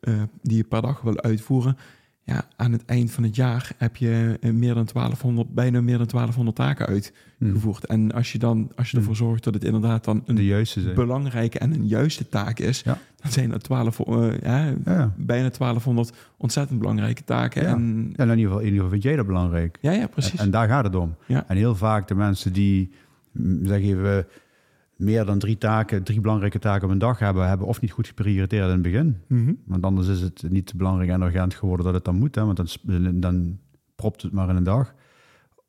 eh, 0.00 0.22
die 0.42 0.56
je 0.56 0.64
per 0.64 0.82
dag 0.82 1.00
wil 1.00 1.20
uitvoeren, 1.22 1.76
ja, 2.26 2.44
aan 2.56 2.72
het 2.72 2.84
eind 2.84 3.10
van 3.10 3.22
het 3.22 3.36
jaar 3.36 3.70
heb 3.76 3.96
je 3.96 4.38
eh, 4.40 4.50
meer 4.50 4.74
dan 4.74 4.84
1200, 4.92 5.54
bijna 5.54 5.80
meer 5.80 5.98
dan 5.98 6.06
1200 6.06 6.56
taken 6.56 6.86
uitgevoerd. 6.86 7.86
En 7.86 8.12
als 8.12 8.32
je 8.32 8.38
dan, 8.38 8.70
als 8.76 8.90
je 8.90 8.96
Mhm. 8.96 9.08
ervoor 9.08 9.26
zorgt 9.26 9.44
dat 9.44 9.54
het 9.54 9.64
inderdaad 9.64 10.04
dan 10.04 10.22
een 10.26 10.34
De 10.34 10.44
juiste 10.46 10.80
zijn. 10.80 10.94
belangrijke 10.94 11.58
en 11.58 11.72
een 11.72 11.86
juiste 11.86 12.28
taak 12.28 12.58
is, 12.58 12.82
Ja. 12.84 12.98
dan 13.22 13.32
zijn 13.32 13.52
er 13.52 13.58
12, 13.60 14.00
eh, 14.00 14.40
ja, 14.42 14.74
Ja. 14.84 15.12
bijna 15.16 15.50
1200 15.50 16.12
ontzettend 16.36 16.78
belangrijke 16.78 17.24
taken. 17.24 17.62
Ja. 17.62 17.68
En, 17.68 18.12
Ja, 18.16 18.22
in, 18.24 18.28
ieder 18.30 18.44
geval, 18.44 18.58
in 18.58 18.64
ieder 18.64 18.74
geval 18.74 18.90
vind 18.90 19.02
jij 19.02 19.16
dat 19.16 19.26
belangrijk. 19.26 19.78
ja, 19.80 19.92
ja, 19.92 20.06
precies. 20.06 20.38
En, 20.38 20.44
en 20.44 20.50
daar 20.50 20.68
gaat 20.68 20.84
het 20.84 20.94
om. 20.94 21.14
En 21.26 21.56
heel 21.56 21.76
vaak 21.76 22.08
de 22.08 22.14
mensen 22.14 22.52
die, 22.52 22.90
mm, 23.32 23.66
zeg 23.66 23.80
even, 23.80 24.26
meer 25.04 25.24
dan 25.24 25.38
drie 25.38 25.58
taken, 25.58 26.02
drie 26.02 26.20
belangrijke 26.20 26.58
taken 26.58 26.84
op 26.86 26.92
een 26.92 26.98
dag 26.98 27.18
hebben, 27.18 27.48
hebben 27.48 27.66
of 27.66 27.80
niet 27.80 27.90
goed 27.92 28.06
geprioriteerd 28.06 28.64
in 28.66 28.72
het 28.72 28.82
begin. 28.82 29.16
Mhm. 29.28 29.52
Want 29.66 29.84
anders 29.84 30.08
is 30.08 30.20
het 30.20 30.44
niet 30.50 30.72
belangrijk 30.76 31.10
en 31.10 31.22
urgent 31.22 31.54
geworden 31.54 31.86
dat 31.86 31.94
het 31.94 32.04
dan 32.04 32.16
moet. 32.16 32.34
Hè? 32.34 32.44
Want 32.44 32.56
dan, 32.82 33.20
dan 33.20 33.58
propt 33.94 34.22
het 34.22 34.32
maar 34.32 34.48
in 34.48 34.56
een 34.56 34.62
dag. 34.64 34.94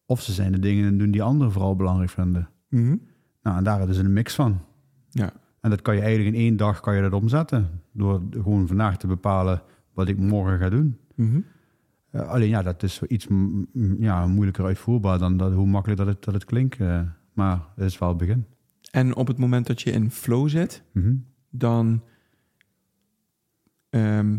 Of 0.05 0.21
ze 0.21 0.31
zijn 0.31 0.51
de 0.51 0.59
dingen 0.59 0.97
doen 0.97 1.11
die 1.11 1.23
anderen 1.23 1.51
vooral 1.53 1.75
belangrijk 1.75 2.09
vinden. 2.09 2.49
Mhm. 2.69 2.95
Nou, 3.41 3.57
en 3.57 3.63
daar 3.63 3.89
is 3.89 3.97
een 3.97 4.13
mix 4.13 4.35
van. 4.35 4.61
Ja. 5.09 5.33
En 5.61 5.69
dat 5.69 5.81
kan 5.81 5.95
je 5.95 6.01
eigenlijk 6.01 6.35
in 6.35 6.41
één 6.41 6.57
dag 6.57 6.79
kan 6.79 6.95
je 6.95 7.01
dat 7.01 7.13
omzetten. 7.13 7.69
Door 7.91 8.21
gewoon 8.31 8.67
vandaag 8.67 8.97
te 8.97 9.07
bepalen 9.07 9.61
wat 9.93 10.07
ik 10.07 10.17
morgen 10.17 10.59
ga 10.59 10.69
doen. 10.69 10.97
Mhm. 11.15 11.39
Eh, 12.09 12.27
alleen 12.27 12.49
ja, 12.49 12.61
dat 12.61 12.83
is 12.83 13.01
iets 13.03 13.27
mm, 13.27 13.67
mm, 13.73 13.95
ja, 13.99 14.27
moeilijker 14.27 14.65
uitvoerbaar 14.65 15.19
dan 15.19 15.37
dat, 15.37 15.53
hoe 15.53 15.67
makkelijk 15.67 15.99
dat 15.99 16.07
het, 16.09 16.23
dat 16.23 16.33
het 16.33 16.45
klinkt. 16.45 16.79
eh. 16.79 16.99
maar 17.33 17.59
het 17.75 17.85
is 17.85 17.97
wel 17.97 18.09
het 18.09 18.17
begin. 18.17 18.45
En 18.95 19.15
op 19.15 19.27
het 19.27 19.37
moment 19.37 19.67
dat 19.67 19.81
je 19.81 19.91
in 19.91 20.11
flow 20.11 20.49
zit, 20.49 20.83
Mhm. 20.91 21.15
dan 21.49 22.03
ehm, 23.89 24.37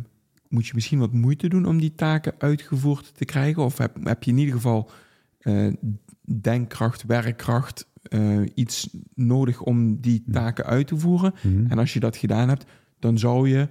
moet 0.48 0.66
je 0.66 0.72
misschien 0.74 0.98
wat 0.98 1.12
moeite 1.12 1.48
doen 1.48 1.66
om 1.66 1.78
die 1.78 1.94
taken 1.94 2.34
uitgevoerd 2.38 3.14
te 3.16 3.24
krijgen. 3.24 3.62
Of 3.64 3.78
heb, 3.78 3.96
heb 4.04 4.22
je 4.22 4.30
in 4.30 4.38
ieder 4.38 4.54
geval 4.54 4.90
eh, 5.38 5.72
denkkracht, 6.40 7.04
werkkracht, 7.04 7.90
eh, 8.02 8.40
iets 8.54 8.90
nodig 9.14 9.60
om 9.62 10.00
die 10.00 10.24
taken 10.30 10.64
uit 10.64 10.86
te 10.86 10.96
voeren. 10.98 11.34
Mhm. 11.42 11.66
En 11.70 11.78
als 11.78 11.92
je 11.92 12.00
dat 12.00 12.16
gedaan 12.16 12.48
hebt, 12.48 12.64
dan 12.98 13.18
zou 13.18 13.48
je 13.48 13.68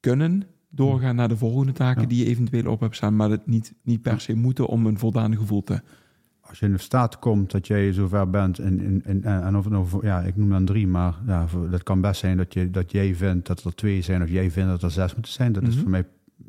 kunnen 0.00 0.42
doorgaan 0.70 1.16
naar 1.16 1.28
de 1.28 1.36
volgende 1.36 1.72
taken 1.72 2.02
Ja. 2.02 2.08
die 2.08 2.18
je 2.24 2.30
eventueel 2.30 2.70
op 2.70 2.80
hebt 2.80 2.96
staan, 2.96 3.16
maar 3.16 3.30
het 3.30 3.46
niet, 3.46 3.74
niet 3.82 4.02
per 4.02 4.20
se 4.20 4.34
moeten 4.34 4.66
om 4.66 4.86
een 4.86 4.98
voldaan 4.98 5.36
gevoel 5.36 5.62
te. 5.64 5.82
Als 6.52 6.60
je 6.60 6.66
in 6.66 6.72
de 6.72 6.78
staat 6.78 7.18
komt 7.18 7.50
dat 7.50 7.66
jij 7.66 7.92
zover 7.92 8.30
bent, 8.30 8.58
en, 8.58 8.80
en, 8.80 9.02
en, 9.04 9.42
en 9.44 9.56
of 9.56 9.64
het 9.64 9.72
nou, 9.72 9.86
ja, 10.06 10.20
ik 10.20 10.36
noem 10.36 10.48
dan 10.50 10.64
drie, 10.64 10.86
maar 10.86 11.14
ja, 11.26 11.46
dat 11.70 11.82
kan 11.82 12.00
best 12.00 12.20
zijn 12.20 12.36
dat, 12.36 12.52
je, 12.54 12.70
dat 12.70 12.92
jij 12.92 13.14
vindt 13.14 13.46
dat 13.46 13.64
er 13.64 13.74
twee 13.74 14.02
zijn, 14.02 14.22
of 14.22 14.28
jij 14.30 14.50
vindt 14.50 14.70
dat 14.70 14.82
er 14.82 14.90
zes 14.90 15.14
moeten 15.14 15.32
zijn. 15.32 15.52
Dat 15.52 15.62
is 15.62 15.68
Mhm. 15.68 15.80
voor 15.80 15.90
mij, 15.90 16.04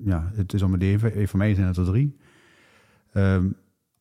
ja, 0.06 0.32
het 0.36 0.54
is 0.54 0.62
om 0.62 0.72
het 0.74 0.82
even. 0.82 1.28
Voor 1.28 1.38
mij 1.40 1.54
zijn 1.54 1.68
het 1.68 1.78
er 1.78 1.86
drie. 1.86 2.18
Ehm, 3.14 3.46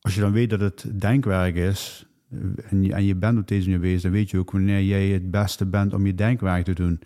als 0.01 0.15
je 0.15 0.21
dan 0.21 0.31
weet 0.31 0.49
dat 0.49 0.59
het 0.59 0.91
denkwerk 0.99 1.55
is, 1.55 2.07
eh, 2.29 2.37
en 2.69 2.83
je, 2.83 2.93
en 2.93 3.05
je 3.05 3.15
bent 3.15 3.37
op 3.39 3.47
deze 3.47 3.65
manier 3.65 3.81
bezig, 3.81 4.01
dan 4.01 4.11
weet 4.11 4.29
je 4.29 4.37
ook 4.37 4.51
wanneer 4.51 4.83
jij 4.83 5.07
het 5.07 5.31
beste 5.31 5.65
bent 5.65 5.93
om 5.93 6.05
je 6.05 6.15
denkwerk 6.15 6.63
te 6.65 6.73
doen. 6.73 6.99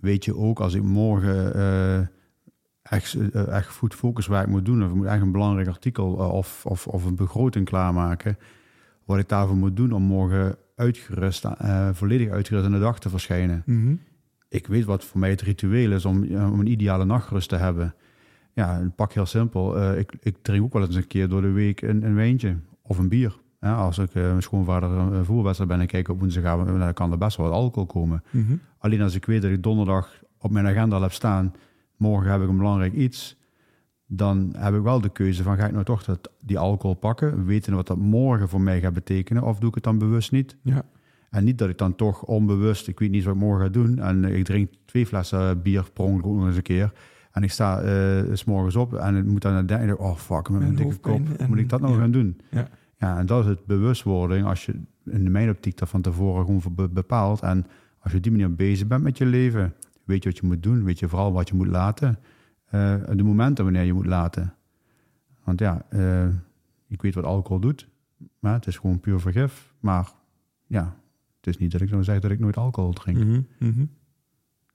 weet 0.00 0.24
je 0.24 0.36
ook 0.36 0.60
als 0.60 0.74
ik 0.74 0.82
morgen 0.82 1.54
eh, 1.54 2.00
echt, 2.90 3.14
eh, 3.14 3.48
echt 3.48 3.76
goed 3.76 3.94
focuswerk 3.94 4.46
moet 4.46 4.64
doen, 4.64 4.82
of 4.82 4.88
ik 4.88 4.94
moet 4.94 5.06
echt 5.06 5.22
een 5.22 5.32
belangrijk 5.32 5.68
artikel 5.68 6.20
eh, 6.20 6.32
of, 6.32 6.66
of, 6.66 6.86
of 6.86 7.04
een 7.04 7.16
begroting 7.16 7.64
klaarmaken, 7.64 8.38
wat 9.04 9.18
ik 9.18 9.28
daarvoor 9.28 9.56
moet 9.56 9.76
doen 9.76 9.92
om 9.92 10.02
morgen 10.02 10.56
uitgerust, 10.76 11.44
eh, 11.44 11.88
volledig 11.92 12.30
uitgerust 12.30 12.64
aan 12.64 12.72
de 12.72 12.78
dag 12.78 12.98
te 12.98 13.08
verschijnen. 13.08 13.62
Mhm. 13.66 13.94
Ik 14.50 14.66
weet 14.66 14.84
wat 14.84 15.04
voor 15.04 15.20
mij 15.20 15.30
het 15.30 15.40
ritueel 15.40 15.92
is 15.92 16.04
om, 16.04 16.24
eh, 16.24 16.52
om 16.52 16.60
een 16.60 16.66
ideale 16.66 17.04
nachtrust 17.04 17.48
te 17.48 17.56
hebben. 17.56 17.94
Ja, 18.52 18.80
een 18.80 18.94
pak 18.94 19.12
heel 19.12 19.26
simpel. 19.26 19.78
Eh, 19.78 19.98
ik, 19.98 20.16
ik 20.20 20.36
drink 20.42 20.64
ook 20.64 20.72
wel 20.72 20.82
eens 20.82 20.94
een 20.94 21.06
keer 21.06 21.28
door 21.28 21.42
de 21.42 21.50
week 21.50 21.82
een, 21.82 22.02
een 22.02 22.14
wijntje 22.14 22.56
of 22.82 22.98
een 22.98 23.08
bier. 23.08 23.38
Ja, 23.60 23.74
als 23.74 23.98
ik 23.98 24.14
eh, 24.14 24.22
mijn 24.22 24.42
schoonvader 24.42 24.90
een 24.90 25.24
voerwedstrijd 25.24 25.70
ben 25.70 25.80
en 25.80 25.86
kijk 25.86 26.08
op 26.08 26.18
woensdagavond, 26.18 26.68
dan 26.78 26.92
kan 26.92 27.12
er 27.12 27.18
best 27.18 27.36
wel 27.36 27.46
wat 27.46 27.54
alcohol 27.54 27.86
komen. 27.86 28.22
Mhm. 28.30 28.56
Alleen 28.78 29.02
als 29.02 29.14
ik 29.14 29.24
weet 29.24 29.42
dat 29.42 29.50
ik 29.50 29.62
donderdag 29.62 30.22
op 30.38 30.50
mijn 30.50 30.66
agenda 30.66 30.96
al 30.96 31.02
heb 31.02 31.12
staan, 31.12 31.54
morgen 32.00 32.30
heb 32.30 32.42
ik 32.42 32.48
een 32.48 32.56
belangrijk 32.56 32.92
iets, 32.92 33.36
dan 34.06 34.52
heb 34.56 34.74
ik 34.74 34.82
wel 34.82 35.00
de 35.00 35.08
keuze 35.08 35.42
van 35.42 35.56
ga 35.56 35.66
ik 35.66 35.72
nou 35.72 35.84
toch 35.84 36.04
dat, 36.04 36.30
die 36.40 36.58
alcohol 36.58 36.96
pakken, 36.96 37.44
weten 37.44 37.74
wat 37.74 37.86
dat 37.86 37.98
morgen 37.98 38.48
voor 38.48 38.60
mij 38.60 38.80
gaat 38.80 38.92
betekenen, 38.92 39.42
of 39.42 39.58
doe 39.58 39.68
ik 39.68 39.74
het 39.74 39.84
dan 39.84 39.98
bewust 39.98 40.32
niet? 40.32 40.56
Ja. 40.62 40.82
En 41.30 41.44
niet 41.44 41.58
dat 41.58 41.68
ik 41.68 41.78
dan 41.78 41.94
toch 41.94 42.24
onbewust, 42.24 42.88
ik 42.88 42.98
weet 42.98 43.10
niet 43.10 43.24
wat 43.24 43.34
ik 43.34 43.40
morgen 43.40 43.64
ga 43.64 43.72
doen, 43.72 43.98
en 43.98 44.24
ik 44.24 44.44
drink 44.44 44.72
twee 44.84 45.06
flessen 45.06 45.62
bier 45.62 45.90
per 45.92 46.04
ongeluk 46.04 46.36
nog 46.36 46.46
eens 46.46 46.56
een 46.56 46.62
keer, 46.62 46.92
en 47.32 47.42
ik 47.42 47.50
sta 47.50 47.80
eh, 47.80 48.22
s 48.32 48.44
morgens 48.44 48.76
op 48.76 48.94
en 48.94 49.16
ik 49.16 49.24
moet 49.24 49.42
dan 49.42 49.66
denken, 49.66 49.98
oh 49.98 50.16
fuck, 50.16 50.48
met 50.48 50.60
mijn 50.60 50.74
dikke 50.74 50.96
kop, 50.96 51.20
en- 51.38 51.48
moet 51.48 51.58
ik 51.58 51.68
dat 51.68 51.80
nou 51.80 51.92
ja. 51.92 51.98
gaan 52.00 52.10
doen? 52.10 52.40
Ja. 52.50 52.68
Ja, 53.00 53.18
en 53.18 53.26
dat 53.26 53.44
is 53.44 53.50
het 53.50 53.64
bewustwording 53.64 54.46
als 54.46 54.66
je 54.66 54.80
in 55.04 55.30
mijn 55.30 55.50
optiek 55.50 55.78
dat 55.78 55.88
van 55.88 56.00
tevoren 56.00 56.44
gewoon 56.44 56.90
bepaalt. 56.92 57.40
En 57.40 57.66
als 57.98 58.10
je 58.12 58.16
op 58.16 58.22
die 58.22 58.32
manier 58.32 58.54
bezig 58.54 58.86
bent 58.86 59.02
met 59.02 59.18
je 59.18 59.26
leven, 59.26 59.74
weet 60.10 60.22
je 60.22 60.28
wat 60.28 60.38
je 60.38 60.46
moet 60.46 60.62
doen, 60.62 60.84
weet 60.84 60.98
je 60.98 61.08
vooral 61.08 61.32
wat 61.32 61.48
je 61.48 61.54
moet 61.54 61.66
laten. 61.66 62.18
eh, 62.70 62.94
de 63.14 63.22
momenten 63.22 63.64
wanneer 63.64 63.82
je 63.84 63.92
moet 63.92 64.06
laten. 64.06 64.54
Want 65.44 65.60
ja, 65.60 65.84
eh, 65.88 66.28
ik 66.88 67.02
weet 67.02 67.14
wat 67.14 67.24
alcohol 67.24 67.60
doet, 67.60 67.88
maar 68.38 68.52
het 68.54 68.66
is 68.66 68.76
gewoon 68.78 69.00
puur 69.00 69.20
vergif. 69.20 69.74
Maar 69.80 70.12
ja, 70.66 70.96
het 71.36 71.46
is 71.46 71.58
niet 71.58 71.72
dat 71.72 71.80
ik 71.80 71.88
zou 71.88 72.04
zeggen 72.04 72.22
dat 72.22 72.30
ik 72.30 72.38
nooit 72.38 72.56
alcohol 72.56 72.92
drink. 72.92 73.18
Mhm. 73.18 73.40
Mhm. 73.58 73.84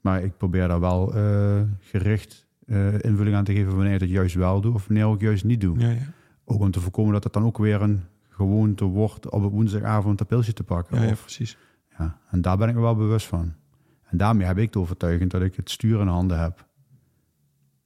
Maar 0.01 0.23
ik 0.23 0.37
probeer 0.37 0.67
daar 0.67 0.79
wel 0.79 1.13
eh, 1.15 1.61
gericht 1.79 2.43
invulling 3.01 3.35
aan 3.35 3.43
te 3.43 3.53
geven 3.53 3.75
wanneer 3.75 3.93
ik 3.93 3.99
het 3.99 4.09
juist 4.09 4.35
wel 4.35 4.61
doe 4.61 4.73
of 4.73 4.87
wanneer 4.87 5.13
ik 5.13 5.21
juist 5.21 5.43
niet 5.43 5.61
doe. 5.61 5.79
Ja, 5.79 5.89
ja. 5.89 6.13
Ook 6.45 6.59
om 6.59 6.71
te 6.71 6.79
voorkomen 6.79 7.13
dat 7.13 7.23
het 7.23 7.33
dan 7.33 7.43
ook 7.43 7.57
weer 7.57 7.81
een 7.81 8.01
gewoonte 8.29 8.85
wordt 8.85 9.29
op 9.29 9.41
een 9.43 9.49
woensdagavond 9.49 10.19
een 10.19 10.25
pilsje 10.25 10.53
te 10.53 10.63
pakken. 10.63 11.01
Ja, 11.01 11.07
ja, 11.07 11.13
precies. 11.13 11.57
ja, 11.97 12.19
en 12.29 12.41
daar 12.41 12.57
ben 12.57 12.69
ik 12.69 12.75
me 12.75 12.81
wel 12.81 12.95
bewust 12.95 13.27
van. 13.27 13.53
En 14.15 14.21
daarmee 14.21 14.47
heb 14.47 14.57
ik 14.57 14.73
de 14.73 14.79
overtuiging 14.79 15.29
dat 15.29 15.41
ik 15.41 15.55
het 15.55 15.69
stuur 15.69 15.99
in 16.01 16.07
handen 16.07 16.39
heb. 16.39 16.67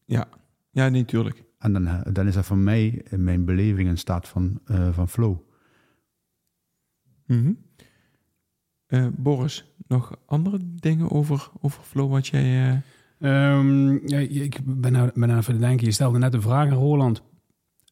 Ja, 0.06 0.28
ja 0.72 0.90
nee, 0.90 1.06
tuurlijk. 1.06 1.44
En 1.60 1.74
dan, 1.74 2.04
dan 2.14 2.28
is 2.28 2.34
dat 2.34 2.46
voor 2.46 2.58
mij 2.58 3.02
in 3.10 3.24
mijn 3.24 3.46
beleving 3.46 3.90
een 3.90 3.98
staat 3.98 4.28
van, 4.28 4.60
eh, 4.66 4.94
van 4.94 5.10
flow. 5.10 5.38
Mhm. 7.26 7.54
Eh, 8.86 9.08
Boris, 9.12 9.74
nog 9.88 10.16
andere 10.26 10.60
dingen 10.62 11.12
over, 11.12 11.50
over 11.62 11.84
flow 11.84 12.12
wat 12.12 12.28
jij... 12.28 12.70
eh, 12.70 12.78
Ehm, 13.20 14.08
ja, 14.08 14.18
ik 14.20 14.60
ben 14.64 14.92
nou, 14.92 15.12
ben 15.14 15.28
nou 15.28 15.40
even 15.40 15.54
te 15.54 15.60
denken. 15.60 15.86
Je 15.86 15.92
stelde 15.92 16.18
net 16.18 16.34
een 16.34 16.42
vraag 16.42 16.70
aan 16.70 16.78
Roland. 16.78 17.22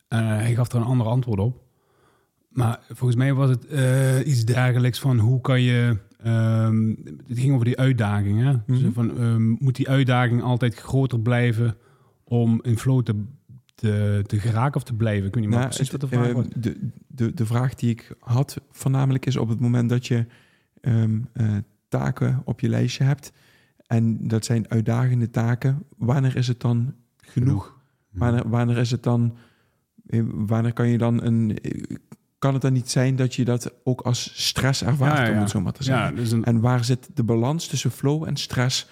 Eh, 0.07 0.19
hij 0.19 0.55
gaf 0.55 0.71
er 0.71 0.75
een 0.75 0.83
ander 0.83 1.07
antwoord 1.07 1.39
op. 1.39 1.63
Maar 2.49 2.79
volgens 2.87 3.15
mij 3.15 3.33
was 3.33 3.49
het 3.49 3.65
eh, 3.65 4.27
iets 4.27 4.45
dergelijks 4.45 4.99
van 4.99 5.19
hoe 5.19 5.41
kan 5.41 5.61
je... 5.61 5.97
ehm, 6.17 6.89
het 7.27 7.39
ging 7.39 7.53
over 7.53 7.65
die 7.65 7.77
uitdaging. 7.77 8.41
Hè? 8.43 8.53
Dus 8.65 8.81
van, 8.93 9.17
ehm, 9.17 9.49
moet 9.49 9.75
die 9.75 9.89
uitdaging 9.89 10.41
altijd 10.41 10.75
groter 10.75 11.19
blijven 11.19 11.75
om 12.23 12.59
in 12.63 12.77
flow 12.77 13.03
te, 13.03 13.23
te, 13.75 14.23
te 14.25 14.39
geraken 14.39 14.75
of 14.75 14.83
te 14.83 14.93
blijven? 14.93 15.27
Ik 15.27 15.33
weet 15.33 15.43
niet 15.43 15.53
nou, 15.53 15.65
precies 15.65 15.91
wat 15.91 16.01
de 16.01 16.07
vraag 16.07 16.27
eh, 16.27 16.33
was. 16.33 16.45
de, 16.55 16.89
de, 17.07 17.33
de 17.33 17.45
vraag 17.45 17.75
die 17.75 17.89
ik 17.89 18.15
had 18.19 18.61
voornamelijk 18.71 19.25
is 19.25 19.37
op 19.37 19.49
het 19.49 19.59
moment 19.59 19.89
dat 19.89 20.07
je 20.07 20.25
ehm, 20.81 21.19
eh, 21.33 21.55
taken 21.87 22.41
op 22.45 22.59
je 22.59 22.69
lijstje 22.69 23.03
hebt... 23.03 23.31
en 23.87 24.27
dat 24.27 24.45
zijn 24.45 24.69
uitdagende 24.69 25.29
taken, 25.29 25.83
wanneer 25.97 26.35
is 26.35 26.47
het 26.47 26.59
dan 26.61 26.93
genoeg? 27.17 27.75
Wanneer, 28.11 28.49
wanneer 28.49 28.77
is 28.77 28.91
het 28.91 29.03
dan... 29.03 29.35
eh, 30.07 30.21
Wanneer 30.25 30.73
kan 30.73 30.87
je 30.89 30.97
dan 30.97 31.23
een... 31.23 31.57
Kan 32.39 32.53
het 32.53 32.61
dan 32.61 32.73
niet 32.73 32.89
zijn 32.89 33.15
dat 33.15 33.35
je 33.35 33.45
dat 33.45 33.73
ook 33.83 34.01
als 34.01 34.31
stress 34.47 34.83
ervaart, 34.83 35.17
Ja, 35.17 35.25
ja, 35.25 35.31
om 35.33 35.39
het 35.39 35.49
zo 35.49 35.61
maar 35.61 35.73
te 35.73 35.83
zeggen? 35.83 36.05
Ja, 36.05 36.11
dus 36.21 36.31
een, 36.31 36.43
En 36.43 36.59
waar 36.59 36.83
zit 36.83 37.09
de 37.13 37.23
balans 37.23 37.67
tussen 37.67 37.91
flow 37.91 38.23
en 38.23 38.35
stress? 38.35 38.87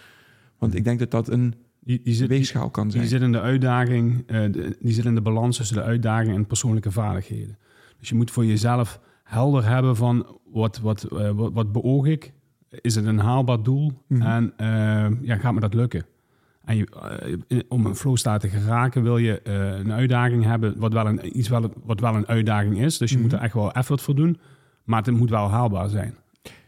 Want 0.57 0.75
ik 0.75 0.83
denk 0.83 0.99
dat 0.99 1.11
dat 1.11 1.27
een 1.29 1.55
zit, 2.03 2.27
weegschaal 2.27 2.69
kan 2.69 2.89
zijn. 2.91 3.01
die 3.03 3.11
zit 3.11 3.21
in 3.21 3.31
de 3.31 3.41
uitdaging, 3.41 4.23
eh, 4.27 4.41
de- 4.51 4.77
die 4.81 4.93
zit 4.93 5.05
in 5.05 5.15
de 5.15 5.21
balans 5.21 5.57
tussen 5.57 5.75
de 5.75 5.83
uitdaging 5.83 6.35
en 6.35 6.45
persoonlijke 6.47 6.91
vaardigheden. 6.91 7.57
Dus 7.99 8.09
je 8.09 8.15
moet 8.15 8.31
voor 8.31 8.45
jezelf 8.45 8.99
helder 9.23 9.65
hebben 9.67 9.95
van 9.95 10.37
wat, 10.51 10.79
wat, 10.79 11.03
eh, 11.03 11.29
wat, 11.31 11.53
wat 11.53 11.71
beoog 11.71 12.05
ik? 12.05 12.33
Is 12.69 12.95
het 12.95 13.05
een 13.05 13.19
haalbaar 13.19 13.63
doel? 13.63 13.91
Mhm. 14.07 14.21
En 14.21 14.53
eh, 14.57 15.07
ja, 15.21 15.35
gaat 15.37 15.53
me 15.53 15.59
dat 15.59 15.73
lukken? 15.73 16.05
En 16.65 16.77
je, 16.77 16.87
eh, 17.47 17.59
om 17.67 17.85
een 17.85 17.95
flow 17.95 18.15
staat 18.17 18.41
te 18.41 18.49
geraken 18.49 19.03
wil 19.03 19.17
je 19.17 19.41
eh, 19.41 19.77
een 19.77 19.91
uitdaging 19.91 20.43
hebben, 20.43 20.79
wat 20.79 20.93
wel 20.93 21.07
een, 21.07 21.37
iets 21.37 21.47
wel, 21.49 21.73
wat 21.83 21.99
wel 21.99 22.15
een 22.15 22.27
uitdaging 22.27 22.81
is. 22.81 22.97
Dus 22.97 23.11
je 23.11 23.17
moet 23.19 23.33
er 23.33 23.39
echt 23.39 23.53
wel 23.53 23.71
effort 23.73 24.01
voor 24.01 24.15
doen, 24.15 24.37
maar 24.83 25.03
het 25.03 25.17
moet 25.17 25.29
wel 25.29 25.49
haalbaar 25.49 25.89
zijn. 25.89 26.15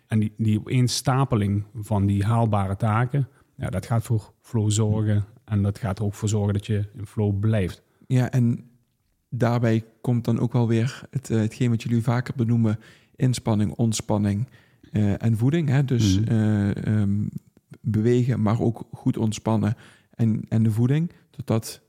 En 0.08 0.20
die, 0.20 0.34
die 0.38 0.60
opeenstapeling 0.60 1.64
van 1.76 2.06
die 2.06 2.24
haalbare 2.26 2.76
taken, 2.76 3.28
ja, 3.56 3.70
dat 3.70 3.86
gaat 3.86 4.04
voor 4.04 4.32
flow 4.42 4.72
zorgen. 4.72 5.26
En 5.46 5.62
dat 5.62 5.78
gaat 5.80 6.00
er 6.00 6.06
ook 6.06 6.14
voor 6.14 6.30
zorgen 6.30 6.54
dat 6.54 6.66
je 6.66 6.86
in 6.98 7.06
flow 7.06 7.40
blijft. 7.40 7.82
Ja, 8.08 8.32
en 8.32 8.64
daarbij 9.30 9.84
komt 10.02 10.26
dan 10.26 10.40
ook 10.40 10.54
wel 10.54 10.68
weer 10.68 11.02
het, 11.10 11.30
eh, 11.30 11.38
hetgeen 11.40 11.70
wat 11.70 11.84
jullie 11.84 12.04
vaker 12.04 12.34
benoemen: 12.38 12.80
inspanning, 13.16 13.72
ontspanning 13.72 14.48
en 15.18 15.38
voeding. 15.38 15.70
Hè? 15.70 15.86
Dus 15.86 16.20
Mhm. 16.20 16.30
eh, 16.30 16.86
ehm, 16.86 17.28
bewegen, 17.92 18.42
maar 18.42 18.62
ook 18.62 18.88
goed 18.92 19.18
ontspannen 19.18 19.76
en, 20.10 20.42
en 20.50 20.64
de 20.64 20.72
voeding. 20.72 21.12
Dat 21.32 21.48
dat 21.48 21.82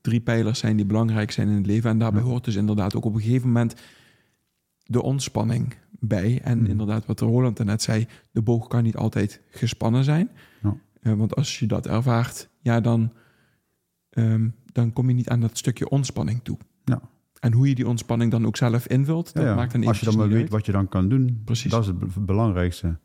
drie 0.00 0.20
pijlers 0.20 0.58
zijn 0.58 0.76
die 0.76 0.86
belangrijk 0.86 1.30
zijn 1.30 1.48
in 1.48 1.54
het 1.56 1.66
leven. 1.66 1.90
En 1.90 1.98
daarbij 1.98 2.22
Ja. 2.22 2.26
hoort 2.28 2.44
dus 2.44 2.54
inderdaad 2.54 2.94
ook 2.96 3.04
op 3.04 3.14
een 3.14 3.20
gegeven 3.20 3.46
moment 3.46 3.74
de 4.82 5.02
ontspanning 5.02 5.74
bij. 5.98 6.40
En 6.42 6.58
Mhm. 6.60 6.70
inderdaad, 6.70 7.06
wat 7.06 7.20
Roland 7.20 7.64
net 7.64 7.82
zei, 7.82 8.06
de 8.30 8.42
boog 8.42 8.68
kan 8.68 8.82
niet 8.82 8.96
altijd 8.96 9.40
gespannen 9.50 10.04
zijn. 10.04 10.30
Ja. 10.62 10.76
Eh, 11.00 11.12
want 11.12 11.34
als 11.36 11.58
je 11.58 11.66
dat 11.66 11.86
ervaart, 11.86 12.48
ja, 12.60 12.80
dan, 12.80 13.12
ehm, 14.10 14.48
dan 14.72 14.92
kom 14.92 15.08
je 15.08 15.14
niet 15.14 15.28
aan 15.28 15.40
dat 15.40 15.58
stukje 15.58 15.88
ontspanning 15.88 16.40
toe. 16.42 16.58
Ja. 16.84 17.00
En 17.40 17.52
hoe 17.52 17.68
je 17.68 17.74
die 17.74 17.88
ontspanning 17.88 18.30
dan 18.30 18.46
ook 18.46 18.56
zelf 18.56 18.86
invult, 18.86 19.34
dat 19.34 19.56
maakt 19.56 19.72
dan 19.72 19.86
Als 19.86 19.98
je 20.00 20.06
dan 20.06 20.16
maar 20.16 20.28
weet 20.28 20.40
uit. 20.40 20.50
wat 20.50 20.66
je 20.66 20.72
dan 20.72 20.88
kan 20.88 21.08
doen, 21.08 21.40
Precies. 21.44 21.70
dat 21.70 21.80
is 21.80 21.86
het 21.86 21.98
be- 21.98 22.20
belangrijkste. 22.20 22.98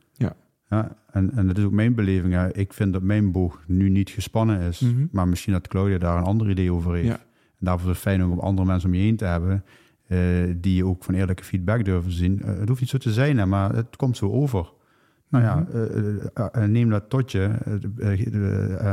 Ja. 0.69 0.97
en, 1.11 1.31
en 1.35 1.47
dat 1.47 1.57
is 1.57 1.63
ook 1.63 1.71
mijn 1.71 1.95
beleving. 1.95 2.33
Hè. 2.33 2.53
Ik 2.55 2.73
vind 2.73 2.93
dat 2.93 3.01
mijn 3.01 3.31
boog 3.31 3.63
nu 3.67 3.89
niet 3.89 4.09
gespannen 4.09 4.59
is. 4.61 4.79
Mhm. 4.79 5.05
Maar 5.11 5.27
misschien 5.27 5.53
dat 5.53 5.67
Claudia 5.67 5.97
daar 5.97 6.17
een 6.17 6.23
ander 6.23 6.49
idee 6.49 6.71
over 6.73 6.93
heeft. 6.93 7.07
Ja. 7.07 7.13
En 7.59 7.65
daarvoor 7.65 7.89
is 7.89 7.95
het 7.95 8.03
fijn 8.05 8.23
om 8.23 8.39
andere 8.39 8.67
mensen 8.67 8.89
om 8.89 8.95
je 8.95 9.01
heen 9.01 9.15
te 9.17 9.25
hebben... 9.25 9.63
eh, 10.07 10.19
die 10.57 10.75
je 10.75 10.85
ook 10.85 11.03
van 11.03 11.13
eerlijke 11.13 11.43
feedback 11.43 11.85
durven 11.85 12.11
zien. 12.11 12.41
Eh, 12.41 12.57
het 12.59 12.67
hoeft 12.67 12.81
niet 12.81 12.89
zo 12.89 12.97
te 12.97 13.13
zijn, 13.13 13.37
hè, 13.37 13.45
maar 13.45 13.75
het 13.75 13.95
komt 13.95 14.17
zo 14.17 14.31
over. 14.31 14.71
Nou 15.29 15.43
ja, 15.43 15.55
Mhm. 15.55 16.27
eh, 16.33 16.63
neem 16.65 16.89
dat 16.89 17.09
tot 17.09 17.31
je. 17.31 17.49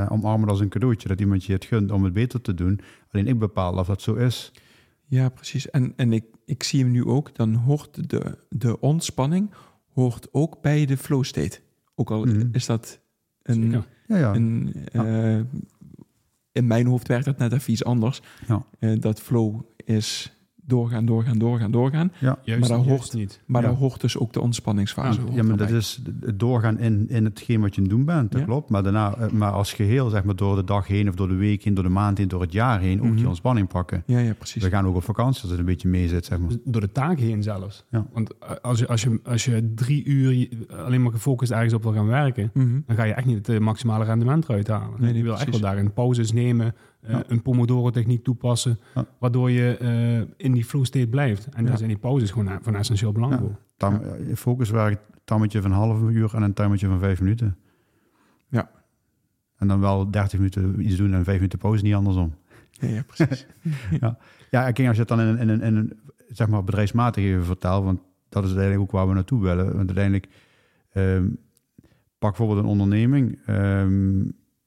omarm 0.09 0.41
het 0.41 0.51
als 0.51 0.61
een 0.61 0.69
cadeautje. 0.69 1.09
Dat 1.09 1.21
iemand 1.21 1.45
je 1.45 1.53
het 1.53 1.65
gunt 1.65 1.91
om 1.91 2.05
het 2.05 2.13
beter 2.13 2.41
te 2.41 2.55
doen. 2.55 2.81
Alleen 3.13 3.27
ik 3.27 3.39
bepaal 3.39 3.75
of 3.79 3.87
dat 3.87 4.03
zo 4.03 4.15
is. 4.15 4.53
Ja, 5.07 5.29
precies. 5.29 5.71
En, 5.71 5.93
en 5.97 6.13
ik, 6.13 6.25
ik 6.47 6.63
zie 6.63 6.83
hem 6.83 6.91
nu 6.93 7.05
ook, 7.05 7.35
dan 7.37 7.55
hoort 7.55 8.11
de, 8.11 8.39
de 8.49 8.81
ontspanning 8.81 9.51
hoort 9.95 10.29
ook 10.33 10.61
bij 10.63 10.87
de 10.87 10.97
flow 10.97 11.25
state. 11.25 11.59
Ook 11.99 12.11
al 12.11 12.25
Mhm. 12.25 12.49
is 12.53 12.67
dat 12.67 13.01
een. 13.43 13.71
Ja, 14.07 14.17
ja. 14.19 14.35
een 14.35 14.75
eh, 14.93 15.41
in 16.53 16.67
mijn 16.67 16.87
hoofd 16.87 17.09
werkt 17.09 17.25
dat 17.25 17.39
net 17.39 17.53
even 17.53 17.73
iets 17.73 17.85
anders. 17.85 18.21
Ja. 18.49 18.67
Eh, 18.79 19.01
dat 19.01 19.21
flow 19.21 19.61
is 19.85 20.36
doorgaan, 20.67 21.07
doorgaan, 21.07 21.39
doorgaan, 21.39 21.71
doorgaan. 21.71 22.13
ja. 22.19 22.39
Juist, 22.45 22.61
Maar 22.69 22.79
daar 22.79 22.87
juist 22.87 23.03
hoort- 23.03 23.15
niet. 23.15 23.41
Maar 23.47 23.63
Ja. 23.63 23.69
daar 23.69 23.77
hoort 23.77 24.01
dus 24.01 24.19
ook 24.19 24.33
de 24.33 24.41
ontspanningsfase. 24.41 25.19
Ja, 25.19 25.25
hoort 25.25 25.37
Ja, 25.37 25.43
maar 25.43 25.57
dat 25.57 25.71
is 25.71 26.03
het 26.21 26.39
doorgaan 26.39 26.79
in, 26.79 27.09
in 27.09 27.25
hetgeen 27.25 27.61
wat 27.61 27.75
je 27.75 27.81
aan 27.81 27.87
het 27.87 27.97
doen 27.97 28.05
bent, 28.05 28.31
dat 28.31 28.41
Ja. 28.41 28.47
klopt. 28.47 28.71
Maar, 28.71 28.83
daarna, 28.83 29.15
eh, 29.17 29.31
maar 29.31 29.51
als 29.53 29.73
geheel, 29.73 30.09
zeg 30.11 30.25
maar, 30.25 30.37
door 30.37 30.57
de 30.57 30.65
dag 30.65 30.87
heen 30.87 31.09
of 31.09 31.15
door 31.15 31.29
de 31.29 31.35
week 31.35 31.63
heen, 31.63 31.75
door 31.75 31.85
de 31.85 31.91
maand 31.91 32.19
heen, 32.19 32.29
door 32.29 32.41
het 32.41 32.53
jaar 32.53 32.81
heen, 32.81 33.01
ook 33.01 33.07
Mhm. 33.07 33.17
die 33.17 33.27
ontspanning 33.27 33.69
pakken. 33.69 34.03
Ja, 34.07 34.19
ja, 34.19 34.35
precies. 34.35 34.63
We 34.63 34.71
gaan 34.71 34.87
ook 34.87 34.97
op 34.97 35.03
vakantie 35.05 35.43
als 35.43 35.51
het 35.51 35.61
een 35.61 35.67
beetje 35.67 35.89
mee 35.89 36.09
zit, 36.09 36.25
zeg 36.25 36.39
maar. 36.39 36.51
Door 36.65 36.81
de 36.81 36.93
taak 36.93 37.19
heen 37.19 37.43
zelfs. 37.43 37.85
Ja. 37.91 38.07
Want 38.13 38.31
eh, 38.39 38.51
als 38.63 38.79
je, 38.79 38.87
als, 38.89 39.03
je, 39.03 39.21
als 39.25 39.45
je 39.45 39.73
drie 39.75 40.05
uur 40.05 40.49
alleen 40.77 41.03
maar 41.03 41.13
gefocust 41.13 41.51
ergens 41.53 41.73
op 41.75 41.83
wil 41.83 41.93
gaan 41.93 42.07
werken, 42.07 42.51
Mhm. 42.55 42.81
dan 42.87 42.97
ga 42.97 43.05
je 43.05 43.13
echt 43.13 43.27
niet 43.27 43.37
het 43.37 43.49
eh, 43.49 43.59
maximale 43.59 44.05
rendement 44.05 44.45
eruit 44.49 44.69
halen. 44.69 44.91
Nee, 45.01 45.09
nee, 45.11 45.17
je 45.19 45.23
wil 45.23 45.33
echt 45.33 45.43
precies. 45.45 45.61
wel 45.61 45.71
daarin 45.71 45.93
pauzes 45.93 46.33
nemen, 46.33 46.75
Ja. 47.01 47.23
een 47.27 47.43
Pomodoro-techniek 47.43 48.25
toepassen, 48.25 48.79
Ja. 48.95 49.07
waardoor 49.19 49.51
je 49.51 49.77
eh, 49.77 50.45
in 50.47 50.53
die 50.53 50.65
flow 50.65 50.85
state 50.85 51.07
blijft. 51.07 51.49
En 51.55 51.63
Ja. 51.63 51.69
daar 51.69 51.77
zijn 51.77 51.89
die 51.89 51.99
pauzes 51.99 52.31
gewoon 52.31 52.49
eh, 52.49 52.57
van 52.61 52.75
essentieel 52.77 53.13
belang 53.13 53.33
Ja. 53.33 53.39
voor. 53.39 53.57
Tam, 53.77 53.95
eh, 53.95 54.35
Focus 54.37 54.71
werkt 54.71 55.01
een 55.11 55.21
tammetje 55.25 55.63
van 55.63 55.71
een 55.71 55.77
half 55.77 56.01
uur 56.11 56.35
en 56.35 56.43
een 56.43 56.53
tammetje 56.53 56.87
van 56.87 56.99
vijf 56.99 57.21
minuten. 57.21 57.57
Ja. 58.49 58.71
En 59.57 59.69
dan 59.69 59.81
wel 59.81 60.11
30 60.11 60.39
minuten 60.39 60.87
iets 60.87 60.97
doen 60.97 61.13
en 61.15 61.25
vijf 61.25 61.37
minuten 61.37 61.59
pauze, 61.59 61.83
niet 61.83 61.95
andersom. 61.95 62.35
Ja, 62.71 62.89
ja, 62.89 63.03
precies. 63.03 63.47
Ja, 64.51 64.71
kijk, 64.73 64.87
als 64.89 64.97
je 64.97 65.01
het 65.03 65.09
dan 65.09 65.21
in 65.21 65.27
een, 65.27 65.39
in 65.39 65.49
een, 65.49 65.61
in 65.63 65.77
een 65.77 65.93
zeg 66.29 66.49
maar 66.49 66.65
bedrijfsmatig 66.65 67.25
even 67.25 67.45
vertelt, 67.45 67.85
want 67.85 68.01
dat 68.29 68.43
is 68.45 68.49
uiteindelijk 68.49 68.89
ook 68.89 68.97
waar 68.99 69.09
we 69.09 69.15
naartoe 69.15 69.43
willen. 69.43 69.65
Want 69.65 69.77
uiteindelijk, 69.77 70.29
ehm, 70.93 71.29
pak 72.19 72.31
bijvoorbeeld 72.37 72.59
een 72.59 72.71
onderneming. 72.71 73.39
ehm, 73.47 74.25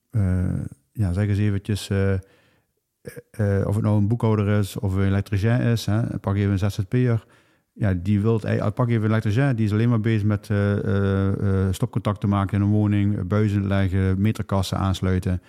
eh, 0.09 0.65
ja, 0.99 1.13
zeg 1.13 1.27
eens 1.27 1.37
eventjes, 1.37 1.89
eh, 1.89 2.13
eh, 2.13 3.67
of 3.67 3.75
het 3.75 3.83
nou 3.83 3.97
een 3.97 4.07
boekhouder 4.07 4.47
is 4.59 4.79
of 4.79 4.93
een 4.93 5.05
elektricien 5.05 5.59
is. 5.59 5.85
Hè, 5.85 6.19
pak 6.19 6.35
even 6.35 6.51
een 6.51 6.71
ZZP'er. 6.71 7.25
Ja, 7.73 7.93
die 7.93 8.21
wilt, 8.21 8.43
eh, 8.43 8.67
pak 8.73 8.89
even 8.89 9.03
een 9.03 9.09
elektricien, 9.09 9.55
die 9.55 9.65
is 9.65 9.71
alleen 9.71 9.89
maar 9.89 9.99
bezig 9.99 10.23
met 10.23 10.49
eh, 10.49 10.77
eh, 10.77 11.67
eh, 11.67 11.73
stopcontacten 11.73 12.29
maken 12.29 12.57
in 12.57 12.63
een 12.63 12.71
woning, 12.71 13.27
buizen 13.27 13.67
leggen, 13.67 14.21
meterkassen 14.21 14.77
aansluiten. 14.77 15.41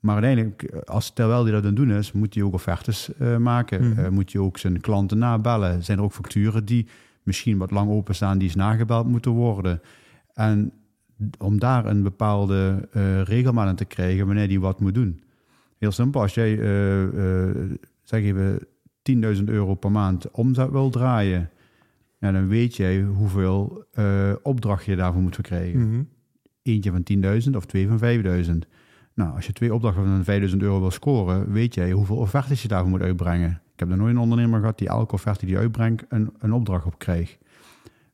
Maar 0.00 0.14
uiteindelijk, 0.14 0.84
als 0.84 1.10
terwijl 1.10 1.42
hij 1.42 1.52
dat 1.52 1.60
aan 1.60 1.66
het 1.66 1.76
doen 1.76 1.92
is, 1.92 2.12
moet 2.12 2.34
hij 2.34 2.42
ook 2.42 2.54
offertes 2.54 3.10
eh, 3.18 3.36
maken. 3.36 3.88
Mhm. 3.88 3.98
Eh, 3.98 4.08
moet 4.08 4.32
hij 4.32 4.42
ook 4.42 4.58
zijn 4.58 4.80
klanten 4.80 5.18
nabellen. 5.18 5.84
Zijn 5.84 5.98
er 5.98 6.04
ook 6.04 6.12
facturen 6.12 6.64
die 6.64 6.86
misschien 7.22 7.58
wat 7.58 7.70
lang 7.70 7.90
openstaan, 7.90 8.38
die 8.38 8.48
eens 8.48 8.56
nagebeld 8.56 9.06
moeten 9.06 9.32
worden. 9.32 9.80
En 10.34 10.72
om 11.38 11.58
daar 11.58 11.86
een 11.86 12.02
bepaalde 12.02 12.88
eh 12.92 13.22
regelmaat 13.22 13.76
te 13.76 13.84
krijgen 13.84 14.26
wanneer 14.26 14.48
hij 14.48 14.58
wat 14.58 14.80
moet 14.80 14.94
doen. 14.94 15.20
Heel 15.78 15.90
simpel, 15.92 16.20
als 16.20 16.34
jij, 16.34 16.58
eh, 16.60 17.02
eh, 17.48 17.70
zeg 18.02 18.22
even, 18.22 18.58
10.000 19.02 19.48
euro 19.48 19.74
per 19.74 19.90
maand 19.90 20.30
omzet 20.30 20.70
wil 20.70 20.90
draaien, 20.90 21.50
ja, 22.18 22.32
dan 22.32 22.48
weet 22.48 22.76
jij 22.76 23.00
hoeveel 23.02 23.84
opdracht 24.42 24.84
je 24.84 24.96
daarvoor 24.96 25.22
moet 25.22 25.34
verkrijgen 25.34 25.88
Mhm. 25.88 26.02
eentje 26.62 26.90
van 26.90 27.02
10.000 27.02 27.56
of 27.56 27.66
twee 27.66 27.88
van 27.88 27.98
5.000. 27.98 28.66
Nou, 29.14 29.34
als 29.34 29.46
je 29.46 29.52
twee 29.52 29.74
opdrachten 29.74 30.04
van 30.04 30.24
5.000 30.24 30.62
euro 30.62 30.80
wil 30.80 30.90
scoren, 30.90 31.52
weet 31.52 31.74
jij 31.74 31.90
hoeveel 31.92 32.16
offertes 32.16 32.62
je 32.62 32.68
daarvoor 32.68 32.90
moet 32.90 33.00
uitbrengen. 33.00 33.50
Ik 33.72 33.78
heb 33.78 33.88
nog 33.88 33.98
nooit 33.98 34.10
een 34.14 34.20
ondernemer 34.20 34.60
gehad 34.60 34.78
die 34.78 34.88
elke 34.88 35.14
offerte 35.14 35.46
die 35.46 35.58
uitbrengt 35.58 36.04
een, 36.08 36.30
een 36.38 36.52
opdracht 36.52 36.86
op 36.86 36.98
krijgt. 36.98 37.38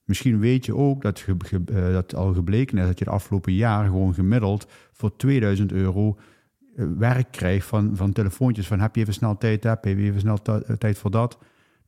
Misschien 0.08 0.38
weet 0.38 0.66
je 0.66 0.76
ook 0.76 1.02
dat, 1.02 1.18
ge, 1.18 1.34
ge- 1.38 1.62
eh, 1.66 1.92
dat 1.92 2.14
al 2.14 2.32
gebleken 2.34 2.78
is 2.78 2.86
dat 2.86 2.98
je 2.98 3.04
de 3.04 3.10
afgelopen 3.10 3.52
jaar 3.52 3.84
gewoon 3.84 4.14
gemiddeld 4.14 4.66
voor 4.92 5.16
2000 5.16 5.72
euro 5.72 6.16
eh, 6.76 6.84
werk 6.98 7.26
krijgt 7.30 7.66
van, 7.66 7.90
van 7.96 8.12
telefoontjes 8.12 8.66
van 8.66 8.80
heb 8.80 8.94
je 8.94 9.00
even 9.00 9.14
snel 9.14 9.38
tijd, 9.38 9.64
heb 9.64 9.84
je 9.84 9.96
even 9.96 10.20
snel 10.20 10.38
eh, 10.44 10.54
tijd 10.76 10.98
voor 10.98 11.10
dat. 11.10 11.38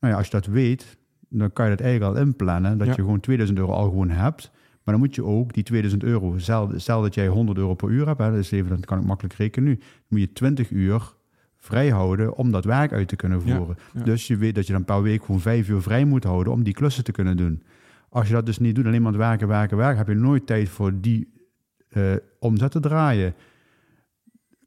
Nou 0.00 0.12
ja, 0.12 0.18
als 0.18 0.26
je 0.28 0.32
dat 0.32 0.46
weet, 0.46 0.96
dan 1.28 1.52
kan 1.52 1.64
je 1.70 1.76
dat 1.76 1.80
eigenlijk 1.86 2.16
al 2.16 2.22
inplannen, 2.22 2.78
dat 2.78 2.86
Ja. 2.86 2.92
je 2.96 3.00
gewoon 3.02 3.20
2000 3.20 3.58
euro 3.58 3.72
al 3.72 3.88
gewoon 3.88 4.10
hebt. 4.10 4.50
Maar 4.84 4.94
dan 4.94 4.98
moet 5.06 5.14
je 5.14 5.24
ook 5.24 5.52
die 5.54 5.62
2000 5.62 6.02
euro, 6.02 6.38
stel, 6.38 6.70
stel 6.76 7.02
dat 7.02 7.14
jij 7.14 7.26
100 7.28 7.58
euro 7.58 7.74
per 7.74 7.88
uur 7.88 8.06
hebt, 8.06 8.20
hè, 8.20 8.30
dus 8.32 8.50
even, 8.50 8.70
dat 8.70 8.84
kan 8.86 8.98
ik 8.98 9.04
makkelijk 9.04 9.34
rekenen 9.34 9.68
nu, 9.68 9.74
dan 9.76 9.84
moet 10.08 10.20
je 10.20 10.32
20 10.32 10.70
uur 10.70 11.14
vrijhouden 11.58 12.34
om 12.36 12.50
dat 12.50 12.64
werk 12.64 12.92
uit 12.92 13.08
te 13.08 13.16
kunnen 13.16 13.40
voeren. 13.42 13.76
ja. 13.94 14.02
Dus 14.02 14.26
je 14.26 14.36
weet 14.36 14.54
dat 14.54 14.66
je 14.66 14.72
dan 14.72 14.84
per 14.84 15.02
week 15.02 15.24
gewoon 15.24 15.40
vijf 15.40 15.68
uur 15.68 15.82
vrij 15.82 16.04
moet 16.04 16.24
houden 16.24 16.52
om 16.52 16.62
die 16.62 16.74
klussen 16.74 17.04
te 17.04 17.12
kunnen 17.12 17.36
doen. 17.36 17.62
Als 18.10 18.28
je 18.28 18.34
dat 18.34 18.46
dus 18.46 18.58
niet 18.58 18.74
doet, 18.74 18.86
alleen 18.86 19.02
maar 19.02 19.16
werken, 19.16 19.48
werken, 19.48 19.76
werken, 19.76 19.98
heb 19.98 20.08
je 20.08 20.14
nooit 20.14 20.46
tijd 20.46 20.68
voor 20.68 21.00
die 21.00 21.32
eh, 21.88 22.14
omzet 22.38 22.70
te 22.70 22.80
draaien. 22.80 23.34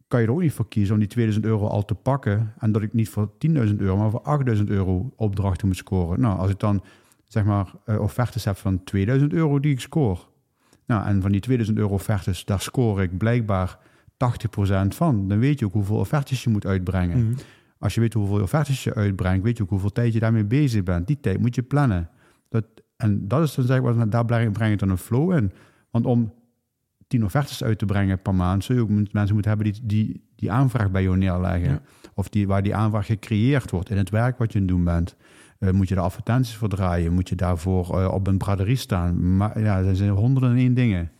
Kan 0.07 0.21
je 0.21 0.27
er 0.27 0.33
ook 0.33 0.41
niet 0.41 0.53
voor 0.53 0.67
kiezen 0.67 0.93
om 0.93 0.99
die 0.99 1.09
2000 1.09 1.45
euro 1.45 1.67
al 1.67 1.85
te 1.85 1.95
pakken 1.95 2.53
en 2.57 2.71
dat 2.71 2.81
ik 2.81 2.93
niet 2.93 3.09
voor 3.09 3.31
10.000 3.47 3.53
euro, 3.77 3.97
maar 3.97 4.09
voor 4.09 4.21
8000 4.21 4.69
euro 4.69 5.13
opdrachten 5.15 5.67
moet 5.67 5.77
scoren. 5.77 6.19
Nou, 6.19 6.39
als 6.39 6.51
ik 6.51 6.59
dan 6.59 6.83
zeg 7.23 7.43
maar 7.43 7.73
eh, 7.85 7.99
offertes 7.99 8.45
heb 8.45 8.57
van 8.57 8.83
2000 8.83 9.33
euro 9.33 9.59
die 9.59 9.71
ik 9.71 9.79
scoor. 9.79 10.29
Nou, 10.85 11.05
en 11.05 11.21
van 11.21 11.31
die 11.31 11.41
2000 11.41 11.77
euro 11.77 11.93
offertes, 11.93 12.45
daar 12.45 12.61
score 12.61 13.03
ik 13.03 13.17
blijkbaar 13.17 13.77
80% 14.13 14.87
van. 14.87 15.27
Dan 15.27 15.39
weet 15.39 15.59
je 15.59 15.65
ook 15.65 15.73
hoeveel 15.73 15.97
offertes 15.97 16.43
je 16.43 16.49
moet 16.49 16.65
uitbrengen. 16.65 17.27
Mhm. 17.27 17.39
Als 17.79 17.93
je 17.93 18.01
weet 18.01 18.13
hoeveel 18.13 18.41
offertes 18.41 18.83
je 18.83 18.93
uitbrengt, 18.93 19.43
weet 19.43 19.57
je 19.57 19.63
ook 19.63 19.69
hoeveel 19.69 19.91
tijd 19.91 20.13
je 20.13 20.19
daarmee 20.19 20.45
bezig 20.45 20.83
bent. 20.83 21.07
Die 21.07 21.19
tijd 21.19 21.39
moet 21.39 21.55
je 21.55 21.63
plannen. 21.63 22.09
Dat, 22.49 22.65
en 22.97 23.27
dat 23.27 23.43
is 23.43 23.55
dan 23.55 23.65
zeg 23.65 23.81
maar, 23.81 24.09
daar 24.09 24.25
breng 24.25 24.69
je 24.69 24.77
dan 24.77 24.89
een 24.89 24.97
flow 24.97 25.33
in. 25.33 25.51
Want 25.91 26.05
om 26.05 26.33
tien 27.07 27.23
offertes 27.25 27.63
uit 27.63 27.77
te 27.79 27.85
brengen 27.85 28.21
per 28.21 28.35
maand, 28.35 28.63
zul 28.63 28.75
je 28.75 28.81
ook 28.81 28.89
mensen 28.89 29.33
moeten 29.33 29.51
hebben 29.51 29.71
die, 29.73 29.81
die 29.85 30.31
die 30.35 30.51
aanvraag 30.51 30.91
bij 30.91 31.03
jou 31.03 31.17
neerleggen. 31.17 31.69
Ja. 31.71 31.81
Of 32.13 32.29
die, 32.29 32.47
waar 32.47 32.63
die 32.63 32.75
aanvraag 32.75 33.05
gecreëerd 33.05 33.71
wordt 33.71 33.89
in 33.89 33.97
het 33.97 34.09
werk 34.09 34.37
wat 34.37 34.51
je 34.53 34.59
aan 34.59 34.65
het 34.65 34.73
doen 34.75 34.83
bent. 34.83 35.15
Eh, 35.59 35.71
moet 35.71 35.87
je 35.89 35.95
daar 35.95 36.03
advertenties 36.03 36.55
voor 36.55 36.69
draaien? 36.69 37.13
Moet 37.13 37.29
je 37.29 37.35
daarvoor 37.35 37.99
eh, 37.99 38.13
op 38.13 38.27
een 38.27 38.37
braderie 38.37 38.75
staan? 38.75 39.37
Maar 39.37 39.59
ja, 39.59 39.77
er 39.81 39.95
zijn 39.95 40.09
honderden 40.09 40.51
en 40.51 40.57
één 40.57 40.73
dingen. 40.73 41.11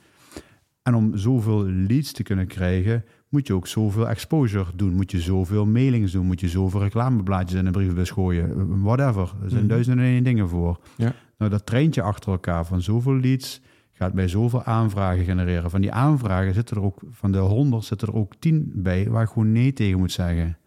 En 0.81 0.95
om 0.95 1.17
zoveel 1.17 1.63
leads 1.65 2.11
te 2.11 2.23
kunnen 2.23 2.47
krijgen, 2.47 3.05
moet 3.29 3.47
je 3.47 3.53
ook 3.53 3.67
zoveel 3.67 4.09
exposure 4.09 4.65
doen. 4.75 4.93
Moet 4.93 5.11
je 5.11 5.19
zoveel 5.19 5.65
mailings 5.65 6.11
doen. 6.11 6.25
Moet 6.25 6.39
je 6.39 6.47
zoveel 6.49 6.79
reclameblaadjes 6.81 7.59
in 7.59 7.65
de 7.65 7.71
brievenbus 7.71 8.09
gooien. 8.09 8.81
Whatever. 8.81 9.33
Er 9.43 9.49
zijn 9.49 9.61
Mhm. 9.61 9.69
duizenden 9.69 10.05
en 10.05 10.11
één 10.11 10.23
dingen 10.23 10.49
voor. 10.49 10.79
Ja. 10.97 11.13
Nou, 11.37 11.51
dat 11.51 11.65
traint 11.65 11.95
je 11.95 12.01
achter 12.01 12.31
elkaar 12.31 12.65
van 12.65 12.81
zoveel 12.81 13.15
leads 13.15 13.61
gaat 13.93 14.13
mij 14.13 14.27
zoveel 14.27 14.63
aanvragen 14.63 15.23
genereren. 15.23 15.69
Van 15.69 15.81
die 15.81 15.91
aanvragen 15.91 16.53
zitten 16.53 16.77
er 16.77 16.83
ook, 16.83 17.01
van 17.09 17.31
de 17.31 17.37
100 17.37 17.85
zitten 17.85 18.07
er 18.07 18.15
ook 18.15 18.33
10 18.39 18.71
bij 18.75 19.09
waar 19.09 19.23
ik 19.23 19.29
gewoon 19.29 19.51
nee 19.51 19.73
tegen 19.73 19.99
moet 19.99 20.11
zeggen. 20.11 20.57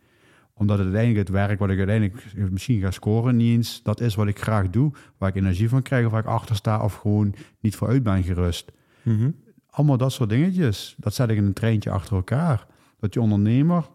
Omdat 0.54 0.78
het 0.78 0.86
uiteindelijk 0.86 1.28
het 1.28 1.36
werk 1.36 1.58
wat 1.58 1.70
ik 1.70 1.78
uiteindelijk 1.78 2.34
misschien 2.50 2.80
ga 2.80 2.90
scoren, 2.90 3.36
niet 3.36 3.56
eens 3.56 3.82
dat 3.82 4.00
is 4.00 4.14
wat 4.14 4.26
ik 4.26 4.38
graag 4.38 4.70
doe, 4.70 4.92
waar 5.18 5.28
ik 5.28 5.34
energie 5.34 5.68
van 5.68 5.82
krijg 5.82 6.06
of 6.06 6.10
waar 6.10 6.20
ik 6.20 6.26
achter 6.26 6.56
sta 6.56 6.82
of 6.82 6.94
gewoon 6.94 7.34
niet 7.60 7.76
vooruit 7.76 8.02
ben 8.02 8.22
gerust. 8.22 8.72
Mhm. 9.02 9.30
Allemaal 9.70 9.96
dat 9.96 10.12
soort 10.12 10.28
dingetjes. 10.28 10.94
Dat 10.98 11.14
zet 11.14 11.30
ik 11.30 11.36
in 11.36 11.44
een 11.44 11.52
treintje 11.52 11.90
achter 11.90 12.16
elkaar. 12.16 12.66
Dat 12.98 13.14
je 13.14 13.20
ondernemer 13.20 13.88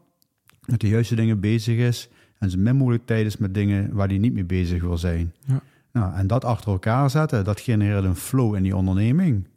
met 0.66 0.80
de 0.80 0.88
juiste 0.88 1.16
dingen 1.16 1.40
bezig 1.40 1.78
is 1.78 2.10
en 2.38 2.50
zo 2.50 2.58
min 2.58 2.76
mogelijk 2.76 3.06
tijd 3.06 3.26
is 3.26 3.38
met 3.38 3.54
dingen 3.54 3.94
waar 3.94 4.08
hij 4.08 4.18
niet 4.18 4.34
mee 4.34 4.46
bezig 4.46 4.82
wil 4.82 4.98
zijn. 4.98 5.34
Ja. 5.46 5.62
Nou, 5.94 6.14
en 6.14 6.28
dat 6.28 6.46
achter 6.46 6.72
elkaar 6.72 7.10
zetten, 7.10 7.44
dat 7.44 7.60
genereert 7.60 8.04
een 8.04 8.16
flow 8.16 8.56
in 8.56 8.64
die 8.64 8.76
onderneming. 8.76 9.48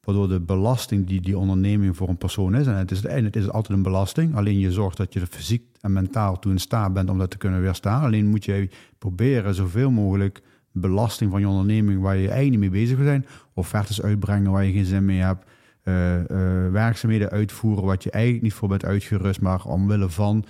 Waardoor 0.00 0.28
de 0.28 0.40
belasting 0.40 1.06
die 1.06 1.20
die 1.20 1.38
onderneming 1.38 1.96
voor 1.96 2.08
een 2.08 2.16
persoon 2.16 2.54
is, 2.54 2.66
en 2.66 2.76
het 2.76 2.90
is, 2.90 3.02
het 3.02 3.36
is 3.36 3.50
altijd 3.50 3.76
een 3.76 3.82
belasting, 3.82 4.36
alleen 4.36 4.58
je 4.58 4.72
zorgt 4.72 4.96
dat 4.96 5.12
je 5.12 5.20
er 5.20 5.26
fysiek 5.26 5.64
en 5.80 5.92
mentaal 5.92 6.38
toe 6.38 6.52
in 6.52 6.58
staat 6.58 6.92
bent 6.92 7.10
om 7.10 7.18
dat 7.18 7.30
te 7.30 7.36
kunnen 7.36 7.60
weerstaan. 7.60 8.02
Alleen 8.02 8.26
moet 8.26 8.44
je 8.44 8.68
proberen 8.98 9.54
zoveel 9.54 9.90
mogelijk 9.90 10.42
belasting 10.72 11.30
van 11.30 11.40
je 11.40 11.48
onderneming 11.48 12.00
waar 12.00 12.16
je 12.16 12.28
eigenlijk 12.28 12.50
niet 12.50 12.70
mee 12.70 12.80
bezig 12.80 12.96
wil 12.96 13.06
zijn, 13.06 13.26
offertes 13.54 14.02
uitbrengen 14.02 14.50
waar 14.50 14.64
je 14.64 14.72
geen 14.72 14.84
zin 14.84 15.04
mee 15.04 15.20
hebt, 15.20 15.44
eh, 15.82 16.20
eh, 16.20 16.72
werkzaamheden 16.72 17.30
uitvoeren 17.30 17.84
wat 17.84 18.02
je 18.02 18.10
eigenlijk 18.10 18.42
niet 18.42 18.54
voor 18.54 18.68
bent 18.68 18.84
uitgerust, 18.84 19.40
maar 19.40 19.64
omwille 19.64 20.10
van, 20.10 20.44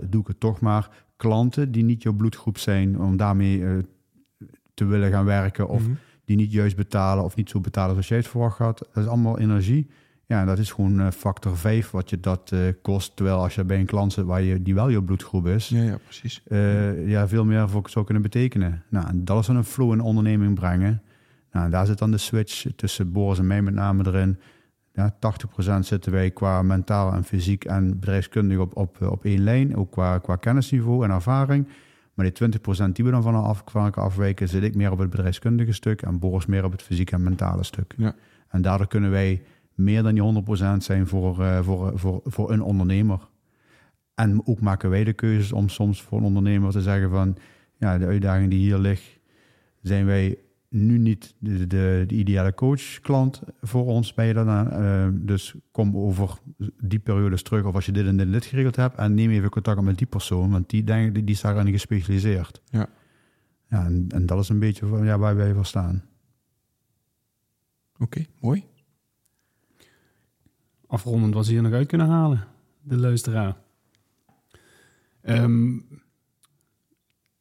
doe 0.00 0.20
ik 0.20 0.26
het 0.26 0.40
toch 0.40 0.60
maar, 0.60 0.88
klanten 1.16 1.72
die 1.72 1.84
niet 1.84 2.02
jouw 2.02 2.12
bloedgroep 2.12 2.58
zijn, 2.58 3.00
om 3.00 3.16
daarmee 3.16 3.64
eh, 3.64 3.72
te 4.86 4.90
willen 4.92 5.10
gaan 5.10 5.24
werken 5.24 5.68
of 5.68 5.82
Mhm. 5.82 5.90
die 6.24 6.36
niet 6.36 6.52
juist 6.52 6.76
betalen 6.76 7.24
of 7.24 7.36
niet 7.36 7.50
zo 7.50 7.60
betalen 7.60 7.90
zoals 7.90 8.08
jij 8.08 8.16
het 8.18 8.28
verwacht 8.28 8.58
had. 8.58 8.78
Dat 8.92 9.02
is 9.04 9.08
allemaal 9.10 9.38
energie. 9.38 9.90
Ja, 10.26 10.44
dat 10.44 10.58
is 10.58 10.72
gewoon 10.72 11.00
eh, 11.00 11.10
factor 11.10 11.56
5 11.56 11.90
wat 11.90 12.10
je 12.10 12.20
dat 12.20 12.50
eh, 12.52 12.58
kost. 12.82 13.16
Terwijl 13.16 13.36
als 13.38 13.54
je 13.54 13.64
bij 13.64 13.78
een 13.78 13.86
klant 13.86 14.12
zit 14.12 14.24
waar 14.24 14.42
je, 14.42 14.62
die 14.62 14.74
wel 14.74 14.88
je 14.88 15.02
bloedgroep 15.02 15.46
is, 15.46 15.68
Ja, 15.68 15.82
ja, 15.82 15.96
precies. 16.04 16.42
eh, 16.46 17.08
ja, 17.08 17.28
veel 17.28 17.44
meer 17.44 17.68
voor 17.68 17.88
zou 17.90 18.04
kunnen 18.04 18.22
betekenen. 18.22 18.82
Nou, 18.88 19.06
en 19.08 19.24
dat 19.24 19.40
is 19.40 19.46
dan 19.46 19.56
een 19.56 19.64
flow 19.64 19.90
in 19.92 19.98
de 19.98 20.04
onderneming 20.04 20.54
brengen. 20.54 21.02
Nou, 21.52 21.64
en 21.64 21.70
daar 21.70 21.86
zit 21.86 21.98
dan 21.98 22.10
de 22.10 22.18
switch 22.18 22.66
tussen 22.76 23.12
Boris 23.12 23.38
en 23.38 23.46
mij 23.46 23.62
met 23.62 23.74
name 23.74 24.06
erin. 24.06 24.38
Ja, 24.92 25.16
80% 25.18 25.86
zitten 25.86 26.12
wij 26.12 26.30
qua 26.30 26.62
mentaal 26.62 27.12
en 27.12 27.24
fysiek 27.24 27.64
en 27.64 27.90
bedrijfskundig 28.00 28.58
op, 28.58 28.76
op, 28.76 29.02
op 29.02 29.24
één 29.24 29.40
lijn. 29.42 29.76
Ook 29.76 29.90
qua, 29.90 30.18
qua 30.18 30.36
kennisniveau 30.36 31.04
en 31.04 31.10
ervaring. 31.10 31.66
Maar 32.14 32.30
die 32.32 32.58
20% 32.88 32.92
die 32.92 33.04
we 33.04 33.10
dan 33.10 33.22
van 33.22 33.34
af, 33.34 33.76
afwijken, 33.96 34.48
zit 34.48 34.62
ik 34.62 34.74
meer 34.74 34.90
op 34.90 34.98
het 34.98 35.10
bedrijfskundige 35.10 35.72
stuk 35.72 36.02
en 36.02 36.18
Boris 36.18 36.46
meer 36.46 36.64
op 36.64 36.72
het 36.72 36.82
fysieke 36.82 37.14
en 37.14 37.22
mentale 37.22 37.64
stuk. 37.64 37.94
Ja. 37.96 38.14
En 38.48 38.62
daardoor 38.62 38.86
kunnen 38.86 39.10
wij 39.10 39.42
meer 39.74 40.02
dan 40.02 40.14
die 40.14 40.22
100% 40.22 40.76
zijn 40.82 41.06
voor, 41.06 41.42
eh, 41.42 41.62
voor, 41.62 41.98
voor, 41.98 42.20
voor 42.24 42.52
een 42.52 42.62
ondernemer. 42.62 43.28
En 44.14 44.46
ook 44.46 44.60
maken 44.60 44.90
wij 44.90 45.04
de 45.04 45.12
keuzes 45.12 45.52
om 45.52 45.68
soms 45.68 46.02
voor 46.02 46.18
een 46.18 46.24
ondernemer 46.24 46.70
te 46.70 46.82
zeggen 46.82 47.10
van... 47.10 47.36
ja, 47.76 47.98
de 47.98 48.06
uitdaging 48.06 48.50
die 48.50 48.58
hier 48.58 48.78
ligt, 48.78 49.18
zijn 49.82 50.06
wij 50.06 50.38
nu 50.70 50.98
niet 50.98 51.34
de, 51.38 51.66
de, 51.66 52.04
de 52.06 52.14
ideale 52.14 52.54
coach-klant 52.54 53.42
voor 53.60 53.86
ons. 53.86 54.14
Ben 54.14 54.26
je 54.26 54.34
dan, 54.34 54.70
eh, 54.70 55.08
dus 55.12 55.54
kom 55.70 55.96
over 55.96 56.38
die 56.80 56.98
periodes 56.98 57.42
terug 57.42 57.64
of 57.64 57.74
als 57.74 57.86
je 57.86 57.92
dit 57.92 58.06
en 58.06 58.16
dit, 58.16 58.32
dit 58.32 58.44
geregeld 58.44 58.76
hebt... 58.76 58.96
en 58.96 59.14
neem 59.14 59.30
even 59.30 59.50
contact 59.50 59.78
op 59.78 59.84
met 59.84 59.98
die 59.98 60.06
persoon, 60.06 60.50
want 60.50 60.70
die, 60.70 60.84
denk, 60.84 61.14
die, 61.14 61.24
die 61.24 61.34
is 61.34 61.40
daarin 61.40 61.72
gespecialiseerd. 61.72 62.62
Ja. 62.64 62.88
Ja, 63.68 63.84
en, 63.84 64.06
en 64.08 64.26
dat 64.26 64.40
is 64.40 64.48
een 64.48 64.58
beetje 64.58 64.86
van, 64.86 65.04
ja, 65.04 65.18
waar 65.18 65.36
wij 65.36 65.54
voor 65.54 65.66
staan. 65.66 66.04
Oké, 67.98 68.24
mooi. 68.40 68.64
afrondend 70.86 71.34
wat 71.34 71.46
ze 71.46 71.52
hier 71.52 71.62
nog 71.62 71.72
uit 71.72 71.86
kunnen 71.86 72.06
halen, 72.06 72.46
de 72.80 72.96
luisteraar. 72.96 73.56
Ehm, 75.20 75.78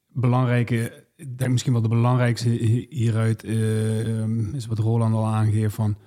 belangrijke, 0.07 1.07
denk 1.37 1.51
misschien 1.51 1.73
wel 1.73 1.81
de 1.81 1.87
belangrijkste 1.87 2.49
hi- 2.49 2.85
hieruit 2.89 3.43
eh, 3.43 4.19
ehm, 4.19 4.55
is 4.55 4.65
wat 4.65 4.79
Roland 4.79 5.13
al 5.15 5.27
aangeeft 5.27 5.75
van 5.75 5.97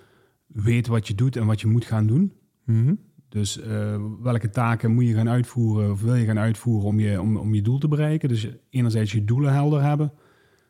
weet 0.46 0.86
wat 0.86 1.08
je 1.08 1.14
doet 1.14 1.36
en 1.36 1.46
wat 1.46 1.60
je 1.60 1.66
moet 1.66 1.84
gaan 1.84 2.06
doen. 2.06 2.32
Mhm. 2.64 2.94
Dus 3.28 3.60
eh, 3.60 4.00
welke 4.22 4.50
taken 4.50 4.94
moet 4.94 5.06
je 5.06 5.14
gaan 5.14 5.28
uitvoeren 5.28 5.90
of 5.90 6.02
wil 6.02 6.14
je 6.14 6.26
gaan 6.26 6.38
uitvoeren 6.38 6.88
om 6.88 7.00
je, 7.00 7.20
om, 7.20 7.36
om 7.36 7.54
je 7.54 7.62
doel 7.62 7.78
te 7.78 7.88
bereiken? 7.88 8.28
Dus 8.28 8.48
enerzijds 8.70 9.12
je 9.12 9.24
doelen 9.24 9.52
helder 9.52 9.82
hebben. 9.82 10.12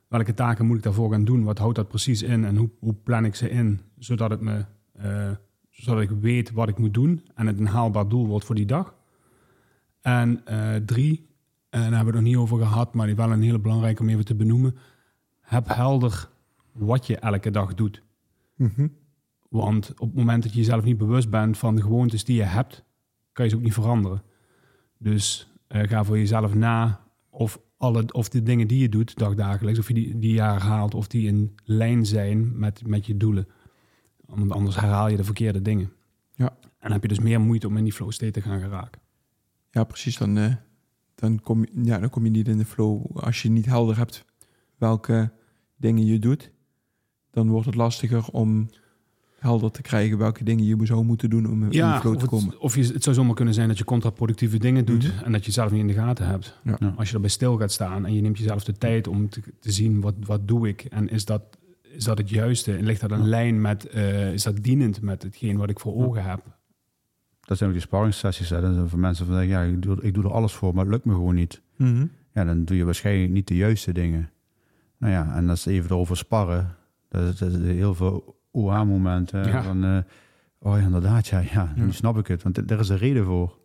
Welke 0.09 0.35
taken 0.35 0.67
moet 0.67 0.77
ik 0.77 0.83
daarvoor 0.83 1.11
gaan 1.11 1.25
doen? 1.25 1.45
Wat 1.45 1.59
houdt 1.59 1.77
dat 1.77 1.89
precies 1.89 2.23
in 2.23 2.45
en 2.45 2.57
hoe, 2.57 2.71
hoe 2.79 2.95
plan 2.95 3.25
ik 3.25 3.35
ze 3.35 3.51
in? 3.51 3.81
Zodat, 3.99 4.31
het 4.31 4.41
me, 4.41 4.65
eh, 4.93 5.31
zodat 5.71 6.03
ik 6.03 6.11
weet 6.11 6.53
wat 6.53 6.69
ik 6.69 6.79
moet 6.79 6.95
doen 6.95 7.23
en 7.35 7.47
het 7.47 7.59
een 7.59 7.67
haalbaar 7.67 8.09
doel 8.09 8.27
wordt 8.27 8.45
voor 8.45 8.55
die 8.55 8.67
dag. 8.67 8.95
En 10.01 10.43
drie, 10.87 11.27
en 11.73 11.81
daar 11.81 11.93
hebben 11.93 11.99
we 11.99 12.05
het 12.05 12.15
nog 12.15 12.23
niet 12.23 12.37
over 12.37 12.59
gehad, 12.59 12.95
maar 12.95 13.07
die 13.07 13.17
wel 13.17 13.33
een 13.33 13.43
hele 13.43 13.59
belangrijke 13.59 14.03
om 14.03 14.09
even 14.09 14.25
te 14.25 14.35
benoemen. 14.35 14.77
Heb 15.41 15.69
helder 15.69 16.29
wat 16.73 17.07
je 17.07 17.17
elke 17.17 17.51
dag 17.51 17.75
doet. 17.75 18.03
Mhm. 18.57 18.89
Want 19.49 19.91
op 19.91 20.09
het 20.09 20.17
moment 20.17 20.43
dat 20.43 20.53
je 20.53 20.59
jezelf 20.59 20.85
niet 20.85 20.99
bewust 20.99 21.31
bent 21.31 21.59
van 21.59 21.75
de 21.75 21.83
gewoontes 21.83 22.25
die 22.25 22.37
je 22.37 22.43
hebt, 22.43 22.85
kan 23.33 23.45
je 23.45 23.51
ze 23.51 23.57
ook 23.57 23.63
niet 23.63 23.73
veranderen. 23.73 24.23
Dus 24.99 25.53
eh, 25.67 25.89
ga 25.89 26.05
voor 26.05 26.19
jezelf 26.19 26.55
na 26.55 27.01
of, 27.31 27.61
alle, 27.77 28.05
of 28.13 28.29
de 28.29 28.43
dingen 28.43 28.67
die 28.67 28.79
je 28.79 28.89
doet 28.89 29.19
dagdagelijks, 29.19 29.79
of 29.79 29.89
je 29.89 29.95
die, 29.95 30.19
die 30.19 30.33
je 30.33 30.43
herhaalt, 30.43 30.95
of 30.95 31.07
die 31.07 31.27
in 31.27 31.55
lijn 31.65 32.07
zijn 32.07 32.59
met, 32.59 32.87
met 32.87 33.07
je 33.07 33.17
doelen. 33.17 33.49
Want 34.27 34.53
anders 34.53 34.77
herhaal 34.81 35.09
je 35.09 35.17
de 35.17 35.25
verkeerde 35.25 35.63
dingen. 35.63 35.93
Ja. 36.35 36.49
En 36.61 36.79
dan 36.79 36.93
heb 36.93 37.03
je 37.03 37.09
dus 37.09 37.21
meer 37.21 37.41
moeite 37.41 37.67
om 37.67 37.77
in 37.77 37.85
die 37.85 37.93
flow 37.93 38.11
state 38.11 38.33
te 38.33 38.41
gaan 38.41 38.61
geraken. 38.61 39.01
Ja, 39.71 39.85
precies. 39.85 40.17
Dan, 40.17 40.39
eh, 40.39 40.55
dan, 41.15 41.41
kom 41.41 41.61
je, 41.61 41.69
ja, 41.83 41.99
dan 41.99 42.11
kom 42.11 42.25
je 42.25 42.31
niet 42.31 42.49
in 42.49 42.59
de 42.59 42.65
flow. 42.65 43.17
Als 43.17 43.43
je 43.43 43.51
niet 43.51 43.67
helder 43.67 43.97
hebt 43.97 44.25
welke 44.77 45.31
dingen 45.77 46.07
je 46.07 46.19
doet, 46.19 46.51
dan 47.31 47.49
wordt 47.49 47.67
het 47.67 47.75
lastiger 47.75 48.27
om 48.29 48.69
helder 49.39 49.71
te 49.71 49.83
krijgen 49.83 50.19
welke 50.19 50.45
dingen 50.45 50.65
je 50.65 50.87
zou 50.87 51.05
moeten 51.05 51.31
doen 51.31 51.47
om 51.47 51.63
in 51.63 51.69
de 51.71 51.99
flow 52.01 52.19
te 52.19 52.27
komen. 52.27 52.49
het, 52.49 52.59
of 52.59 52.75
je, 52.77 52.85
het 52.93 53.03
zou 53.03 53.17
zomaar 53.17 53.35
kunnen 53.35 53.55
zijn 53.55 53.69
dat 53.69 53.79
je 53.79 53.85
contraproductieve 53.85 54.59
dingen 54.59 54.85
doet 54.85 55.03
Mhm. 55.15 55.25
en 55.25 55.33
dat 55.33 55.41
je 55.41 55.47
het 55.47 55.55
zelf 55.55 55.71
niet 55.71 55.81
in 55.81 55.87
de 55.87 55.93
gaten 55.93 56.27
hebt. 56.27 56.61
Ja. 56.65 56.95
Als 56.97 57.09
je 57.09 57.15
erbij 57.15 57.31
stil 57.31 57.57
gaat 57.57 57.73
staan 57.73 58.07
en 58.07 58.15
je 58.15 58.21
neemt 58.21 58.39
jezelf 58.39 58.65
de 58.65 58.73
tijd 58.73 59.07
om 59.09 59.29
te, 59.29 59.41
te 59.61 59.73
zien 59.73 60.01
wat, 60.01 60.15
wat 60.27 60.49
doe 60.49 60.69
ik 60.69 60.85
en 60.85 61.09
is 61.09 61.25
dat, 61.25 61.43
is 61.83 62.05
dat 62.05 62.19
het 62.19 62.29
juiste 62.31 62.77
en 62.77 62.85
ligt 62.85 63.01
dat 63.01 63.11
in 63.11 63.19
Ja. 63.19 63.25
lijn 63.25 63.61
met, 63.61 63.87
eh, 63.87 64.33
is 64.33 64.43
dat 64.43 64.63
dienend 64.63 65.01
met 65.01 65.23
hetgeen 65.23 65.57
wat 65.57 65.71
ik 65.71 65.81
voor 65.81 65.97
Ja. 65.99 66.05
ogen 66.05 66.25
heb. 66.25 66.61
Dat 67.45 67.57
zijn 67.57 67.69
ook 67.71 67.75
die 67.77 67.85
sparringssessies. 67.85 68.51
Hè. 68.51 68.61
Dat 68.61 68.75
zijn 68.75 68.89
voor 68.89 68.99
mensen 68.99 69.27
van, 69.27 69.47
ja, 69.47 69.61
ik 69.63 69.83
doe, 69.83 70.03
ik 70.03 70.15
doe 70.15 70.25
er 70.25 70.33
alles 70.33 70.53
voor, 70.53 70.75
maar 70.75 70.85
het 70.85 70.93
lukt 70.93 71.05
me 71.05 71.13
gewoon 71.13 71.35
niet. 71.35 71.61
Mhm. 71.77 72.07
Ja, 72.35 72.45
dan 72.45 72.65
doe 72.65 72.77
je 72.77 72.85
waarschijnlijk 72.85 73.33
niet 73.33 73.49
de 73.49 73.57
juiste 73.57 73.93
dingen. 73.93 74.31
Nou 74.99 75.13
ja, 75.13 75.35
en 75.35 75.47
dat 75.47 75.57
is 75.57 75.67
even 75.67 75.91
erover 75.91 76.17
sparren. 76.17 76.75
Dat 77.09 77.33
is, 77.33 77.39
dat 77.39 77.53
is 77.53 77.59
heel 77.75 77.95
veel 77.95 78.41
OA-momenten. 78.51 79.45
Ja. 79.49 79.63
Van, 79.63 79.85
eh, 79.85 79.99
oh 80.59 80.79
ja, 80.79 80.85
inderdaad, 80.85 81.27
ja, 81.27 81.39
ja, 81.39 81.73
Ja. 81.77 81.85
nu 81.85 81.93
snap 81.93 82.19
ik 82.19 82.27
het. 82.27 82.43
Want 82.43 82.71
er 82.71 82.81
is 82.81 82.89
een 82.89 82.97
reden 82.99 83.25
voor. 83.25 83.59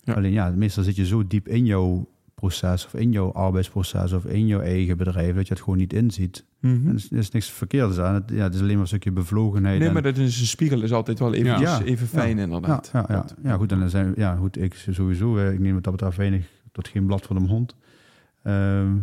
Ja. 0.00 0.14
Alleen 0.14 0.32
ja, 0.32 0.50
meestal 0.50 0.82
zit 0.84 0.96
je 0.96 1.06
zo 1.06 1.26
diep 1.26 1.48
in 1.48 1.64
jouw 1.64 2.08
proces... 2.40 2.86
of 2.86 2.94
in 2.94 3.12
jouw 3.12 3.32
arbeidsproces 3.32 4.12
of 4.12 4.24
in 4.24 4.46
jouw 4.46 4.60
eigen 4.60 4.96
bedrijf... 4.96 5.34
dat 5.34 5.46
je 5.48 5.52
het 5.54 5.62
gewoon 5.62 5.78
niet 5.78 5.92
inziet. 5.92 6.44
Mhm. 6.60 6.88
Er, 6.88 6.94
is, 6.94 7.08
is 7.08 7.30
niks 7.30 7.50
verkeerds 7.50 7.98
aan. 7.98 8.14
Het, 8.14 8.24
ja, 8.30 8.42
het 8.42 8.54
is 8.54 8.60
alleen 8.60 8.72
maar 8.72 8.80
een 8.80 8.86
stukje 8.86 9.10
bevlogenheid. 9.12 9.78
Nee, 9.78 9.86
en- 9.88 9.92
maar 9.94 10.02
dat 10.02 10.16
is 10.16 10.40
een 10.40 10.46
spiegel 10.46 10.82
is 10.82 10.92
altijd 10.92 11.18
wel 11.18 11.34
even, 11.34 11.60
Ja. 11.60 11.82
even 11.82 12.06
fijn 12.06 12.38
inderdaad. 12.38 12.90
ja, 12.92 13.04
ja, 13.08 13.14
ja. 13.14 13.50
ja, 13.50 13.56
goed. 13.56 13.72
En 13.72 13.78
dan 13.78 13.90
zijn, 13.90 14.12
ja, 14.16 14.34
goed, 14.34 14.58
ik 14.62 14.74
sowieso, 14.90 15.36
ik 15.38 15.58
neem 15.58 15.74
wat 15.74 15.84
dat 15.84 15.92
betreft 15.92 16.16
weinig 16.16 16.48
tot 16.72 16.88
geen 16.88 17.06
blad 17.06 17.26
voor 17.26 17.36
de 17.36 17.42
mond. 17.42 17.74
Ehm, 18.42 18.96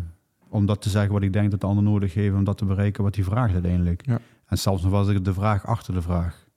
om 0.49 0.65
dat 0.65 0.81
te 0.81 0.89
zeggen 0.89 1.13
wat 1.13 1.21
ik 1.21 1.33
denk 1.33 1.51
dat 1.51 1.61
de 1.61 1.67
ander 1.67 1.83
nodig 1.83 2.13
heeft 2.13 2.35
om 2.35 2.43
dat 2.43 2.57
te 2.57 2.65
bereiken 2.65 3.03
wat 3.03 3.15
hij 3.15 3.23
vraagt 3.23 3.53
uiteindelijk. 3.53 4.05
Ja. 4.05 4.19
En 4.45 4.57
zelfs 4.57 4.83
nog 4.83 4.91
was 4.91 5.07
ik 5.09 5.25
de 5.25 5.33
vraag 5.33 5.65
achter 5.65 5.93
de 5.93 6.01
vraag. 6.01 6.47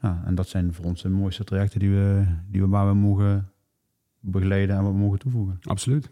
Ja, 0.00 0.22
en 0.24 0.34
dat 0.34 0.48
zijn 0.48 0.72
voor 0.74 0.84
ons 0.84 1.02
de 1.02 1.08
mooiste 1.08 1.44
trajecten 1.44 1.80
die 1.80 1.90
we, 1.90 2.22
die 2.50 2.60
we 2.60 2.68
waar 2.68 2.88
we 2.88 2.94
mogen 2.94 3.48
begeleiden 4.30 4.76
en 4.76 4.82
wat 4.82 4.92
we 4.92 4.98
mogen 4.98 5.18
toevoegen. 5.18 5.58
Absoluut. 5.62 6.10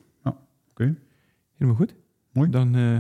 Helemaal 1.61 1.81
goed. 1.81 1.95
Mooi. 2.33 2.51
Dan 2.51 2.75
eh, 2.75 2.99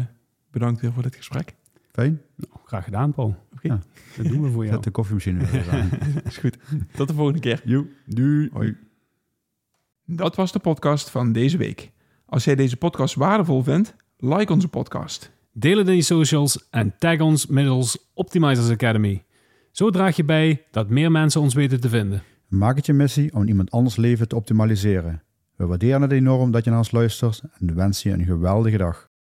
bedankt 0.50 0.80
weer 0.80 0.92
voor 0.92 1.02
dit 1.02 1.16
gesprek. 1.16 1.54
Fijn. 1.92 2.20
Nou, 2.36 2.52
graag 2.64 2.84
gedaan, 2.84 3.12
Paul. 3.12 3.36
Oké. 3.52 3.68
Ja. 3.68 3.80
Dat 4.16 4.26
doen 4.26 4.42
we 4.42 4.50
voor 4.50 4.62
jou. 4.62 4.74
Zet 4.74 4.84
de 4.84 4.90
koffiemachine 4.90 5.46
weer 5.46 5.70
aan. 5.70 5.90
is 6.24 6.36
goed. 6.36 6.58
Tot 6.92 7.08
de 7.08 7.14
volgende 7.14 7.40
keer. 7.40 7.62
Joe. 7.64 7.86
Doei. 8.06 8.48
Hoi. 8.52 8.76
Dat 10.04 10.36
was 10.36 10.52
de 10.52 10.58
podcast 10.58 11.10
van 11.10 11.32
deze 11.32 11.56
week. 11.56 11.90
Als 12.26 12.44
jij 12.44 12.54
deze 12.54 12.76
podcast 12.76 13.14
waardevol 13.14 13.62
vindt, 13.62 13.94
like 14.16 14.52
onze 14.52 14.68
podcast. 14.68 15.32
Deel 15.52 15.78
het 15.78 15.88
in 15.88 15.94
je 15.96 16.02
socials 16.02 16.68
en 16.70 16.94
tag 16.98 17.20
ons 17.20 17.46
middels 17.46 18.10
Optimizers 18.14 18.70
Academy. 18.70 19.24
Zo 19.70 19.90
draag 19.90 20.16
je 20.16 20.24
bij 20.24 20.64
dat 20.70 20.88
meer 20.88 21.10
mensen 21.10 21.40
ons 21.40 21.54
weten 21.54 21.80
te 21.80 21.88
vinden. 21.88 22.22
Maak 22.50 22.76
het 22.76 22.86
je 22.86 22.92
missie 22.92 23.34
om 23.34 23.46
iemand 23.46 23.70
anders 23.70 23.96
leven 23.96 24.28
te 24.28 24.36
optimaliseren. 24.36 25.22
We 25.56 25.66
waarderen 25.66 26.02
het 26.02 26.12
enorm 26.12 26.50
dat 26.50 26.64
je 26.64 26.70
naar 26.70 26.78
ons 26.78 26.90
luistert 26.90 27.42
en 27.58 27.74
wensen 27.74 28.10
je 28.10 28.16
een 28.16 28.24
geweldige 28.24 28.76
dag. 28.76 29.09